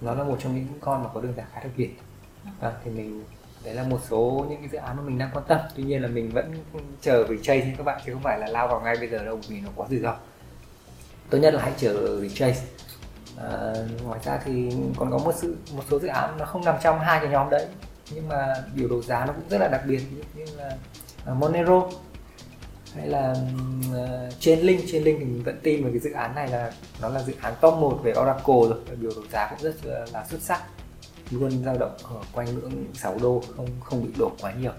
Nó 0.00 0.14
là 0.14 0.24
một 0.24 0.36
trong 0.40 0.54
những 0.54 0.66
con 0.80 1.02
mà 1.02 1.10
có 1.14 1.20
đường 1.20 1.34
giá 1.36 1.44
khá 1.52 1.60
đặc 1.60 1.72
biệt. 1.76 1.90
À, 2.60 2.72
thì 2.84 2.90
mình 2.90 3.24
đấy 3.64 3.74
là 3.74 3.82
một 3.82 3.98
số 4.08 4.46
những 4.48 4.60
cái 4.60 4.68
dự 4.68 4.78
án 4.78 4.96
mà 4.96 5.02
mình 5.02 5.18
đang 5.18 5.30
quan 5.34 5.44
tâm. 5.48 5.58
Tuy 5.76 5.82
nhiên 5.82 6.02
là 6.02 6.08
mình 6.08 6.30
vẫn 6.30 6.52
chờ 7.00 7.26
chase 7.42 7.66
như 7.66 7.72
các 7.78 7.84
bạn 7.84 8.00
chứ 8.06 8.12
không 8.12 8.22
phải 8.22 8.38
là 8.38 8.46
lao 8.46 8.68
vào 8.68 8.80
ngay 8.80 8.96
bây 8.96 9.08
giờ 9.08 9.24
đâu 9.24 9.40
vì 9.48 9.60
nó 9.60 9.68
quá 9.76 9.86
rủi 9.90 9.98
ro. 9.98 10.16
Tốt 11.30 11.38
nhất 11.38 11.54
là 11.54 11.62
hãy 11.62 11.72
chờ 11.76 12.20
chase 12.34 12.66
à, 13.36 13.74
ngoài 14.04 14.20
ra 14.24 14.40
thì 14.44 14.70
còn 14.96 15.10
có 15.10 15.18
một 15.18 15.34
sự 15.36 15.56
một 15.76 15.82
số 15.90 15.98
dự 15.98 16.08
án 16.08 16.38
nó 16.38 16.44
không 16.44 16.64
nằm 16.64 16.74
trong 16.82 17.00
hai 17.00 17.20
cái 17.20 17.28
nhóm 17.28 17.50
đấy 17.50 17.66
nhưng 18.10 18.28
mà 18.28 18.54
biểu 18.74 18.88
đồ 18.88 19.02
giá 19.02 19.26
nó 19.26 19.32
cũng 19.32 19.48
rất 19.48 19.58
là 19.58 19.68
đặc 19.68 19.82
biệt 19.86 20.00
như 20.34 20.44
là 20.56 20.76
uh, 21.30 21.36
Monero 21.36 21.82
hay 22.94 23.08
là 23.08 23.34
ờ, 23.92 24.26
uh, 24.28 24.34
trên 24.40 24.60
link. 24.60 24.84
Trên 24.92 25.02
link 25.02 25.18
thì 25.18 25.24
mình 25.24 25.42
vẫn 25.42 25.60
tin 25.62 25.82
vào 25.82 25.92
cái 25.92 26.00
dự 26.00 26.10
án 26.12 26.34
này 26.34 26.48
là 26.48 26.72
nó 27.00 27.08
là 27.08 27.22
dự 27.22 27.34
án 27.40 27.54
top 27.60 27.74
1 27.74 28.00
về 28.02 28.12
Oracle 28.20 28.54
rồi. 28.68 28.80
Và 28.88 28.94
biểu 29.00 29.10
đồ 29.16 29.22
giá 29.32 29.48
cũng 29.50 29.58
rất 29.60 29.86
là, 29.86 30.06
là 30.12 30.26
xuất 30.30 30.42
sắc. 30.42 30.62
Luôn 31.30 31.64
dao 31.64 31.78
động 31.78 31.96
ở 32.04 32.16
quanh 32.32 32.54
ngưỡng 32.54 32.84
6 32.94 33.18
đô 33.22 33.42
không 33.56 33.68
không 33.80 34.04
bị 34.04 34.10
đổ 34.18 34.32
quá 34.40 34.52
nhiều. 34.60 34.72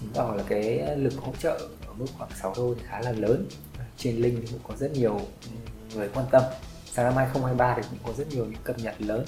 Chứng 0.00 0.10
tỏ 0.14 0.34
là 0.36 0.42
cái 0.48 0.96
lực 0.96 1.16
hỗ 1.16 1.32
trợ 1.38 1.58
ở 1.86 1.92
mức 1.96 2.06
khoảng 2.18 2.30
6 2.40 2.54
đô 2.56 2.74
thì 2.74 2.80
khá 2.86 3.00
là 3.00 3.12
lớn. 3.12 3.46
Trên 3.96 4.16
link 4.16 4.38
thì 4.40 4.46
cũng 4.50 4.60
có 4.68 4.76
rất 4.76 4.92
nhiều 4.92 5.20
người 5.94 6.08
quan 6.14 6.26
tâm. 6.30 6.42
Sang 6.92 7.04
năm 7.04 7.16
2023 7.16 7.74
thì 7.76 7.82
cũng 7.90 7.98
có 8.06 8.12
rất 8.18 8.28
nhiều 8.28 8.44
những 8.44 8.62
cập 8.64 8.78
nhật 8.78 8.94
lớn. 8.98 9.24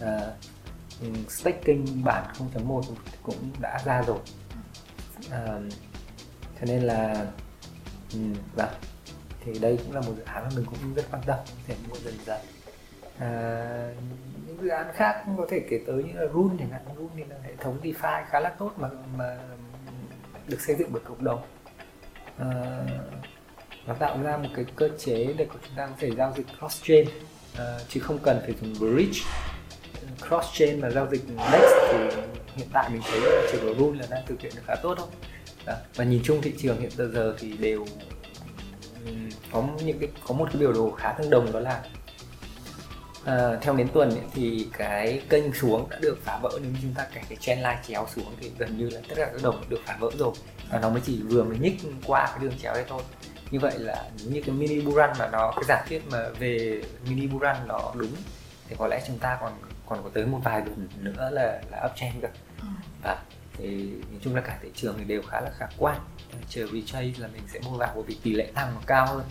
À, 0.00 0.20
staking 1.28 2.04
bản 2.04 2.24
0.1 2.54 2.82
cũng 3.22 3.36
đã 3.60 3.80
ra 3.84 4.02
rồi. 4.02 4.18
À, 5.30 5.58
cho 6.60 6.66
nên 6.66 6.82
là 6.82 7.26
ừ, 8.12 8.18
vâng. 8.56 8.74
Thì 9.44 9.58
đây 9.58 9.78
cũng 9.84 9.94
là 9.94 10.00
một 10.00 10.12
dự 10.16 10.22
án 10.22 10.44
mà 10.44 10.50
mình 10.56 10.64
cũng 10.64 10.94
rất 10.94 11.04
quan 11.10 11.22
tâm 11.26 11.38
để 11.68 11.74
mua 11.88 11.96
dần 12.04 12.14
dần. 12.26 12.40
À, 13.18 13.92
những 14.46 14.58
dự 14.62 14.68
án 14.68 14.86
khác 14.94 15.22
cũng 15.26 15.36
có 15.36 15.46
thể 15.50 15.60
kể 15.70 15.80
tới 15.86 16.02
như 16.02 16.12
là 16.14 16.26
Run 16.26 16.58
chẳng 16.58 16.70
hạn. 16.70 16.80
Run 16.96 17.08
thì 17.16 17.24
là 17.24 17.36
hệ 17.42 17.52
thống 17.60 17.78
DeFi 17.82 18.24
khá 18.30 18.40
là 18.40 18.48
tốt 18.48 18.72
mà 18.76 18.88
mà 19.16 19.38
được 20.48 20.60
xây 20.60 20.76
dựng 20.76 20.88
bởi 20.92 21.02
cộng 21.04 21.24
đồng. 21.24 21.42
À, 22.38 22.80
nó 23.86 23.94
tạo 23.94 24.22
ra 24.22 24.36
một 24.36 24.48
cái 24.54 24.64
cơ 24.76 24.88
chế 24.98 25.34
để 25.36 25.46
chúng 25.52 25.76
ta 25.76 25.86
có 25.86 25.92
thể 25.98 26.10
giao 26.16 26.32
dịch 26.36 26.46
cross 26.58 26.82
chain 26.82 27.08
à, 27.58 27.78
chứ 27.88 28.00
không 28.00 28.18
cần 28.18 28.40
phải 28.42 28.54
dùng 28.60 28.74
bridge. 28.78 29.20
Cross 30.28 30.48
chain 30.52 30.80
mà 30.80 30.90
giao 30.90 31.08
dịch 31.10 31.22
next 31.28 31.74
thì 31.92 32.22
hiện 32.54 32.68
tại 32.72 32.90
mình 32.90 33.02
thấy 33.10 33.20
là 33.20 33.48
trường 33.52 33.60
của 33.60 33.84
Run 33.84 33.98
là 33.98 34.06
đang 34.10 34.26
thực 34.26 34.40
hiện 34.40 34.52
được 34.56 34.62
khá 34.66 34.74
tốt 34.82 34.94
thôi 34.98 35.08
đó. 35.66 35.74
và 35.96 36.04
nhìn 36.04 36.20
chung 36.24 36.42
thị 36.42 36.52
trường 36.58 36.80
hiện 36.80 36.90
giờ 36.90 37.10
giờ 37.14 37.34
thì 37.38 37.52
đều 37.52 37.86
có 39.52 39.64
những 39.84 39.98
cái 39.98 40.08
có 40.26 40.34
một 40.34 40.48
cái 40.52 40.60
biểu 40.60 40.72
đồ 40.72 40.90
khá 40.90 41.12
tương 41.12 41.30
đồng 41.30 41.52
đó 41.52 41.60
là 41.60 41.82
à, 43.24 43.58
theo 43.60 43.76
đến 43.76 43.88
tuần 43.92 44.10
ấy, 44.10 44.24
thì 44.34 44.68
cái 44.72 45.22
kênh 45.28 45.54
xuống 45.54 45.90
đã 45.90 45.98
được 45.98 46.18
phá 46.24 46.38
vỡ 46.42 46.50
nếu 46.62 46.70
như 46.70 46.78
chúng 46.82 46.94
ta 46.94 47.06
kể 47.14 47.20
cái 47.28 47.38
trend 47.40 47.60
line 47.60 47.78
chéo 47.88 48.06
xuống 48.14 48.34
thì 48.40 48.50
gần 48.58 48.78
như 48.78 48.90
là 48.90 49.00
tất 49.08 49.14
cả 49.16 49.30
các 49.32 49.42
đồng 49.42 49.64
được 49.68 49.80
phá 49.86 49.96
vỡ 50.00 50.10
rồi 50.18 50.32
và 50.70 50.80
nó 50.80 50.90
mới 50.90 51.00
chỉ 51.06 51.22
vừa 51.22 51.44
mới 51.44 51.58
nhích 51.58 51.80
qua 52.06 52.26
cái 52.26 52.38
đường 52.38 52.58
chéo 52.62 52.74
đây 52.74 52.84
thôi 52.88 53.02
như 53.50 53.60
vậy 53.60 53.78
là 53.78 54.10
như 54.24 54.42
cái 54.46 54.54
mini 54.54 54.80
bull 54.80 54.96
run 54.96 55.10
mà 55.18 55.28
nó 55.32 55.52
cái 55.56 55.64
giả 55.68 55.84
thuyết 55.88 56.02
mà 56.10 56.28
về 56.38 56.82
mini 57.08 57.26
bull 57.26 57.44
run 57.44 57.56
nó 57.68 57.92
đúng 57.94 58.12
thì 58.68 58.76
có 58.78 58.86
lẽ 58.86 59.02
chúng 59.06 59.18
ta 59.18 59.38
còn 59.40 59.52
còn 59.86 60.02
có 60.02 60.10
tới 60.14 60.26
một 60.26 60.40
vài 60.44 60.60
tuần 60.60 60.88
nữa 61.00 61.30
là 61.32 61.62
là 61.70 61.88
uptrend 61.90 62.22
cơ 62.22 62.28
ừ. 62.60 62.66
và 63.02 63.22
thì 63.58 63.90
nói 64.10 64.20
chung 64.20 64.34
là 64.34 64.40
cả 64.40 64.58
thị 64.62 64.68
trường 64.74 64.94
thì 64.98 65.04
đều 65.04 65.22
khá 65.22 65.40
là 65.40 65.50
khả 65.58 65.66
quan. 65.78 66.00
Ờ, 66.32 66.38
Chờ 66.48 66.66
VJ 66.66 67.20
là 67.20 67.28
mình 67.28 67.42
sẽ 67.52 67.60
mua 67.64 67.76
vào 67.76 67.92
bởi 67.94 68.04
vì 68.06 68.16
tỷ 68.22 68.32
lệ 68.32 68.50
tăng 68.54 68.74
nó 68.74 68.80
cao 68.86 69.06
hơn. 69.06 69.24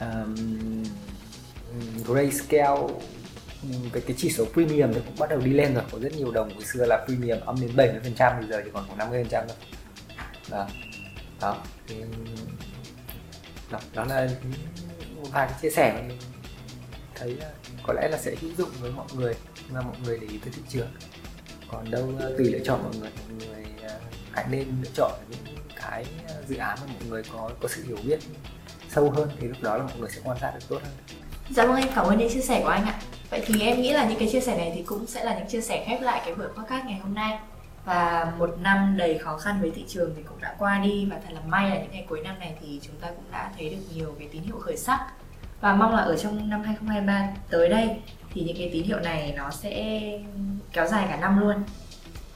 Um, 0.00 0.84
grayscale 2.06 2.80
cái 3.92 4.02
cái 4.06 4.16
chỉ 4.18 4.30
số 4.30 4.44
premium 4.52 4.92
nó 4.92 4.98
cũng 5.06 5.14
bắt 5.18 5.30
đầu 5.30 5.38
đi 5.38 5.52
lên 5.52 5.74
rồi. 5.74 5.84
Có 5.92 5.98
rất 5.98 6.12
nhiều 6.16 6.30
đồng 6.30 6.54
hồi 6.54 6.64
xưa 6.64 6.86
là 6.86 7.04
premium 7.06 7.40
âm 7.40 7.60
đến 7.60 7.70
70 7.76 8.00
phần 8.02 8.14
trăm 8.14 8.32
bây 8.38 8.48
giờ 8.48 8.62
thì 8.64 8.70
còn 8.74 8.86
khoảng 8.86 8.98
50 8.98 9.22
phần 9.22 9.30
trăm 9.30 9.44
thôi. 9.48 9.56
Đó 10.50 10.68
đó 11.40 11.56
thì, 11.86 11.94
đó, 13.70 13.80
đó 13.94 14.04
là 14.04 14.28
vài 15.32 15.48
cái 15.48 15.58
chia 15.62 15.70
sẻ 15.70 15.92
mà 15.94 16.08
mình 16.08 16.18
thấy 17.14 17.36
ờ, 17.40 17.50
có 17.82 17.92
lẽ 17.92 18.08
là 18.08 18.18
sẽ 18.18 18.34
hữu 18.40 18.50
dụng 18.58 18.70
với 18.80 18.90
mọi 18.90 19.06
người 19.14 19.34
mà 19.70 19.80
mọi 19.80 19.96
người 20.04 20.18
để 20.18 20.26
ý 20.26 20.38
tới 20.38 20.52
thị 20.56 20.62
trường 20.68 20.88
còn 21.72 21.90
đâu 21.90 22.12
ờ, 22.20 22.34
tùy 22.38 22.52
lựa 22.52 22.58
chọn 22.64 22.82
mọi 22.82 22.92
người. 23.00 23.10
Mọi 23.28 23.48
người 23.48 23.64
ờ, 23.82 24.00
hãy 24.32 24.44
nên 24.50 24.66
lựa 24.82 24.90
chọn 24.94 25.12
những 25.30 25.56
cái 25.76 26.06
ờ, 26.28 26.42
dự 26.48 26.56
án 26.56 26.78
mà 26.80 26.86
mọi 26.86 27.08
người 27.08 27.22
có 27.32 27.50
có 27.60 27.68
sự 27.68 27.84
hiểu 27.86 27.96
biết 28.04 28.18
sâu 28.88 29.10
hơn 29.10 29.28
thì 29.40 29.48
lúc 29.48 29.56
đó 29.62 29.76
là 29.76 29.82
mọi 29.84 29.96
người 29.98 30.10
sẽ 30.10 30.20
quan 30.24 30.38
sát 30.40 30.50
được 30.54 30.68
tốt 30.68 30.78
hơn. 30.82 30.92
Dạ 31.50 31.66
vâng 31.66 31.76
em 31.76 31.88
cảm 31.94 32.06
ơn 32.06 32.18
những 32.18 32.30
chia 32.32 32.40
sẻ 32.40 32.60
của 32.62 32.68
anh 32.68 32.84
ạ. 32.84 33.00
Vậy 33.30 33.42
thì 33.46 33.60
em 33.60 33.80
nghĩ 33.80 33.92
là 33.92 34.08
những 34.08 34.18
cái 34.18 34.28
chia 34.32 34.40
sẻ 34.40 34.56
này 34.56 34.72
thì 34.74 34.82
cũng 34.82 35.06
sẽ 35.06 35.24
là 35.24 35.38
những 35.38 35.48
chia 35.48 35.60
sẻ 35.60 35.84
khép 35.86 36.02
lại 36.02 36.22
cái 36.24 36.34
buổi 36.34 36.46
podcast 36.48 36.84
ngày 36.86 37.00
hôm 37.02 37.14
nay. 37.14 37.38
Và 37.84 38.32
một 38.38 38.56
năm 38.60 38.94
đầy 38.96 39.18
khó 39.18 39.38
khăn 39.38 39.60
với 39.60 39.70
thị 39.74 39.84
trường 39.88 40.14
thì 40.16 40.22
cũng 40.22 40.40
đã 40.40 40.54
qua 40.58 40.78
đi 40.78 41.06
và 41.10 41.16
thật 41.26 41.32
là 41.34 41.40
may 41.46 41.70
là 41.70 41.76
những 41.76 41.90
ngày 41.92 42.06
cuối 42.08 42.20
năm 42.24 42.38
này 42.38 42.54
thì 42.60 42.80
chúng 42.82 42.96
ta 43.00 43.08
cũng 43.08 43.24
đã 43.32 43.50
thấy 43.56 43.70
được 43.70 43.94
nhiều 43.94 44.14
cái 44.18 44.28
tín 44.32 44.42
hiệu 44.42 44.58
khởi 44.60 44.76
sắc. 44.76 45.06
Và 45.60 45.74
mong 45.74 45.94
là 45.94 46.02
ở 46.02 46.16
trong 46.16 46.50
năm 46.50 46.62
2023 46.62 47.28
tới 47.50 47.68
đây 47.68 48.00
thì 48.34 48.42
những 48.42 48.56
cái 48.56 48.70
tín 48.72 48.84
hiệu 48.84 49.00
này 49.00 49.34
nó 49.36 49.50
sẽ 49.50 50.02
kéo 50.72 50.86
dài 50.86 51.06
cả 51.08 51.16
năm 51.16 51.40
luôn 51.40 51.56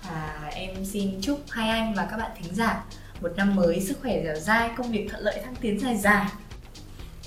và 0.08 0.50
em 0.52 0.84
xin 0.84 1.20
chúc 1.20 1.40
hai 1.50 1.68
anh 1.68 1.94
và 1.94 2.06
các 2.10 2.16
bạn 2.16 2.30
thính 2.36 2.54
giả 2.54 2.84
một 3.20 3.32
năm 3.36 3.56
mới 3.56 3.80
sức 3.80 3.98
khỏe 4.02 4.22
dẻo 4.24 4.34
dai 4.34 4.70
công 4.76 4.92
việc 4.92 5.08
thuận 5.10 5.22
lợi 5.22 5.40
thăng 5.44 5.56
tiến 5.56 5.80
dài 5.80 5.96
dài 5.96 6.26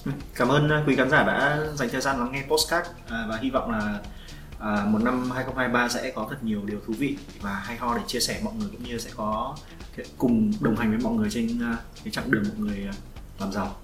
ừ, 0.06 0.12
cảm 0.36 0.48
ơn 0.48 0.84
quý 0.88 0.96
khán 0.96 1.10
giả 1.10 1.24
đã 1.24 1.60
dành 1.76 1.90
thời 1.90 2.02
gian 2.02 2.20
lắng 2.20 2.32
nghe 2.32 2.44
postcard 2.48 2.90
à, 3.10 3.26
và 3.30 3.38
hy 3.42 3.50
vọng 3.50 3.72
là 3.72 4.00
à, 4.60 4.86
một 4.86 5.00
năm 5.04 5.32
2023 5.32 5.90
sẽ 5.90 6.12
có 6.12 6.28
thật 6.30 6.38
nhiều 6.42 6.62
điều 6.66 6.80
thú 6.88 6.94
vị 6.98 7.18
và 7.42 7.54
hay 7.54 7.78
ho 7.78 7.98
để 7.98 8.02
chia 8.08 8.20
sẻ 8.20 8.40
mọi 8.44 8.54
người 8.54 8.70
cũng 8.72 8.84
như 8.84 8.98
sẽ 8.98 9.10
có 9.16 9.56
cùng 10.18 10.52
đồng 10.60 10.76
hành 10.76 10.90
với 10.90 11.00
mọi 11.00 11.14
người 11.14 11.30
trên 11.32 11.46
uh, 11.46 11.80
cái 12.04 12.12
chặng 12.12 12.32
đường 12.32 12.44
mọi 12.44 12.68
người 12.68 12.88
làm 13.40 13.52
giàu. 13.52 13.76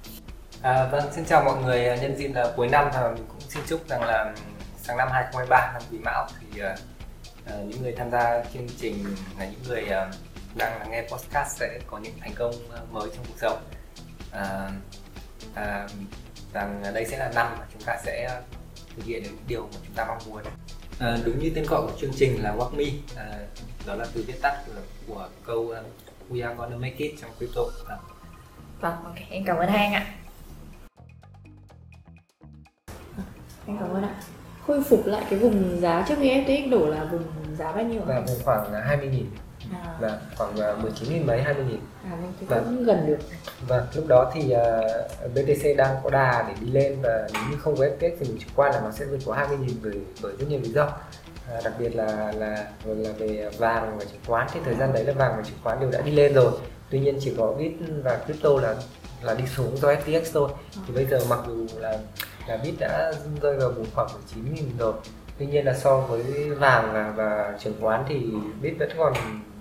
À, 0.61 0.87
vâng, 0.91 1.03
xin 1.15 1.25
chào 1.25 1.43
mọi 1.43 1.63
người. 1.63 1.99
Nhân 2.01 2.15
dịp 2.17 2.27
là 2.27 2.51
cuối 2.55 2.67
năm 2.67 2.85
thì 2.93 2.99
mình 3.15 3.25
cũng 3.27 3.41
xin 3.49 3.63
chúc 3.67 3.87
rằng 3.87 4.01
là 4.03 4.33
sang 4.83 4.97
năm 4.97 5.07
2023 5.11 5.71
năm 5.73 5.81
Quý 5.91 5.97
Mão 5.99 6.27
thì 6.39 6.61
uh, 6.61 6.79
những 7.67 7.81
người 7.81 7.93
tham 7.97 8.11
gia 8.11 8.43
chương 8.53 8.67
trình 8.77 9.05
là 9.39 9.45
những 9.45 9.63
người 9.67 9.83
uh, 9.83 10.15
đang 10.55 10.91
nghe 10.91 11.01
podcast 11.01 11.57
sẽ 11.59 11.79
có 11.87 11.97
những 11.97 12.13
thành 12.19 12.33
công 12.35 12.53
mới 12.91 13.09
trong 13.15 13.25
cuộc 13.27 13.37
sống. 13.37 13.63
Uh, 14.31 14.71
uh, 15.51 15.91
rằng 16.53 16.83
đây 16.93 17.05
sẽ 17.05 17.17
là 17.17 17.31
năm 17.35 17.47
mà 17.59 17.65
chúng 17.73 17.81
ta 17.81 17.97
sẽ 18.05 18.41
thực 18.95 19.05
hiện 19.05 19.23
được 19.23 19.29
những 19.29 19.47
điều 19.47 19.61
mà 19.61 19.79
chúng 19.85 19.95
ta 19.95 20.05
mong 20.05 20.17
muốn 20.25 20.43
à, 20.99 21.17
đúng 21.25 21.39
như 21.39 21.51
tên 21.55 21.65
gọi 21.67 21.81
của 21.81 21.97
chương 21.99 22.13
trình 22.15 22.43
là 22.43 22.55
Walk 22.55 22.75
Me 22.75 22.85
à, 23.15 23.39
đó 23.85 23.95
là 23.95 24.05
từ 24.13 24.23
viết 24.27 24.41
tắt 24.41 24.63
của, 24.67 24.81
của 25.07 25.29
câu 25.45 25.59
uh, 25.59 25.77
We 26.29 26.47
are 26.47 26.55
gonna 26.55 26.77
make 26.77 26.95
it 26.97 27.15
trong 27.21 27.31
crypto 27.37 27.61
à. 27.87 27.97
vâng 28.81 29.03
ok 29.03 29.15
em 29.29 29.43
cảm 29.45 29.57
ơn 29.57 29.69
hai 29.69 29.85
anh 29.85 29.93
ạ 29.93 30.15
em 33.67 33.77
cảm 33.79 33.89
ơn 33.89 34.03
ạ 34.03 34.15
khôi 34.67 34.83
phục 34.83 35.05
lại 35.05 35.23
cái 35.29 35.39
vùng 35.39 35.79
giá 35.81 36.05
trước 36.07 36.15
khi 36.19 36.29
FTX 36.29 36.69
đổ 36.69 36.87
là 36.87 37.03
vùng 37.11 37.23
giá 37.57 37.71
bao 37.71 37.83
nhiêu 37.83 38.01
là 38.07 38.19
vùng 38.19 38.37
khoảng 38.43 38.73
20 38.73 39.07
nghìn. 39.07 39.25
À. 39.71 39.97
và 39.99 40.19
khoảng 40.37 40.81
19 40.81 41.09
nghìn 41.09 41.27
mấy 41.27 41.41
20 41.41 41.65
nghìn. 41.69 41.79
À 42.03 42.15
vâng 42.21 42.33
thì 42.39 42.45
cũng 42.49 42.77
và, 42.77 42.93
gần 42.93 43.07
được. 43.07 43.17
Và 43.67 43.77
vâng, 43.77 43.87
lúc 43.95 44.07
đó 44.07 44.31
thì 44.33 44.41
uh, 44.45 44.57
à, 44.57 45.27
BTC 45.33 45.77
đang 45.77 45.95
có 46.03 46.09
đà 46.09 46.45
để 46.47 46.53
đi 46.61 46.71
lên 46.71 47.01
và 47.01 47.27
nếu 47.33 47.43
như 47.51 47.57
không 47.57 47.75
có 47.77 47.85
FTX 47.85 48.11
thì 48.19 48.27
mình 48.27 48.37
chủ 48.39 48.47
quan 48.55 48.71
là 48.73 48.81
nó 48.81 48.91
sẽ 48.91 49.05
vượt 49.05 49.19
qua 49.25 49.37
20 49.37 49.57
nghìn 49.57 49.77
bởi 49.83 49.93
bởi 50.21 50.33
rất 50.39 50.45
nhiều 50.49 50.59
lý 50.63 50.69
do. 50.69 50.89
À, 51.49 51.61
đặc 51.63 51.73
biệt 51.79 51.95
là 51.95 52.33
là 52.37 52.67
là 52.85 53.11
về 53.17 53.49
vàng 53.57 53.97
và 53.97 54.05
chứng 54.05 54.21
khoán. 54.27 54.47
Thì 54.53 54.59
thời 54.65 54.75
gian 54.75 54.93
đấy 54.93 55.03
là 55.03 55.13
vàng 55.13 55.33
và 55.37 55.43
chứng 55.43 55.57
khoán 55.63 55.79
đều 55.79 55.91
đã 55.91 56.01
đi 56.01 56.11
lên 56.11 56.33
rồi. 56.33 56.51
Tuy 56.89 56.99
nhiên 56.99 57.17
chỉ 57.21 57.33
có 57.37 57.51
bit 57.51 57.71
và 58.03 58.19
crypto 58.25 58.49
là 58.61 58.75
là 59.21 59.33
đi 59.33 59.43
xuống 59.47 59.77
do 59.77 59.87
FTX 59.87 60.21
thôi. 60.33 60.49
Thì 60.87 60.93
bây 60.93 61.05
giờ 61.05 61.19
mặc 61.29 61.39
dù 61.47 61.67
là 61.79 61.97
là 62.47 62.57
bit 62.63 62.73
đã 62.79 63.13
rơi 63.41 63.57
vào 63.57 63.69
vùng 63.69 63.87
khoảng 63.95 64.07
19 64.13 64.55
000 64.55 64.77
rồi. 64.77 64.93
Tuy 65.39 65.45
nhiên 65.45 65.65
là 65.65 65.73
so 65.73 65.97
với 65.97 66.49
vàng 66.49 66.93
và, 66.93 67.13
và 67.15 67.57
chứng 67.59 67.73
khoán 67.81 68.03
thì 68.07 68.21
bit 68.61 68.73
vẫn 68.79 68.89
còn 68.97 69.13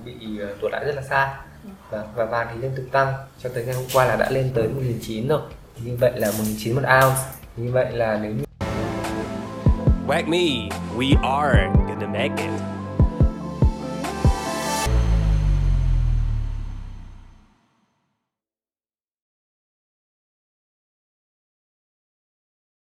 bị 0.05 0.38
ờ, 0.40 0.55
tụt 0.61 0.73
lại 0.73 0.85
rất 0.85 0.97
là 0.97 1.03
xa. 1.03 1.40
Và, 1.90 2.05
và 2.14 2.25
vàng 2.25 2.47
thì 2.51 2.61
liên 2.61 2.73
tục 2.77 2.85
tăng. 2.92 3.14
Cho 3.42 3.51
tới 3.55 3.64
ngày 3.64 3.75
hôm 3.75 3.85
qua 3.95 4.05
là 4.05 4.16
đã 4.16 4.31
lên 4.31 4.51
tới 4.55 4.68
1.900 4.68 5.29
rồi. 5.29 5.40
Như 5.85 5.97
vậy 6.01 6.12
là 6.14 6.29
1.900 6.29 6.75
một 6.75 6.83
ounce. 7.03 7.21
Như 7.57 7.73
vậy 7.73 7.92
là 7.92 8.18
nếu 8.23 8.33
như 8.33 8.45
Whack 10.09 10.29
me, 10.29 10.68
we 10.97 11.14
are 11.23 11.71
gonna 11.88 12.07
make 12.07 12.42
it. 12.42 12.72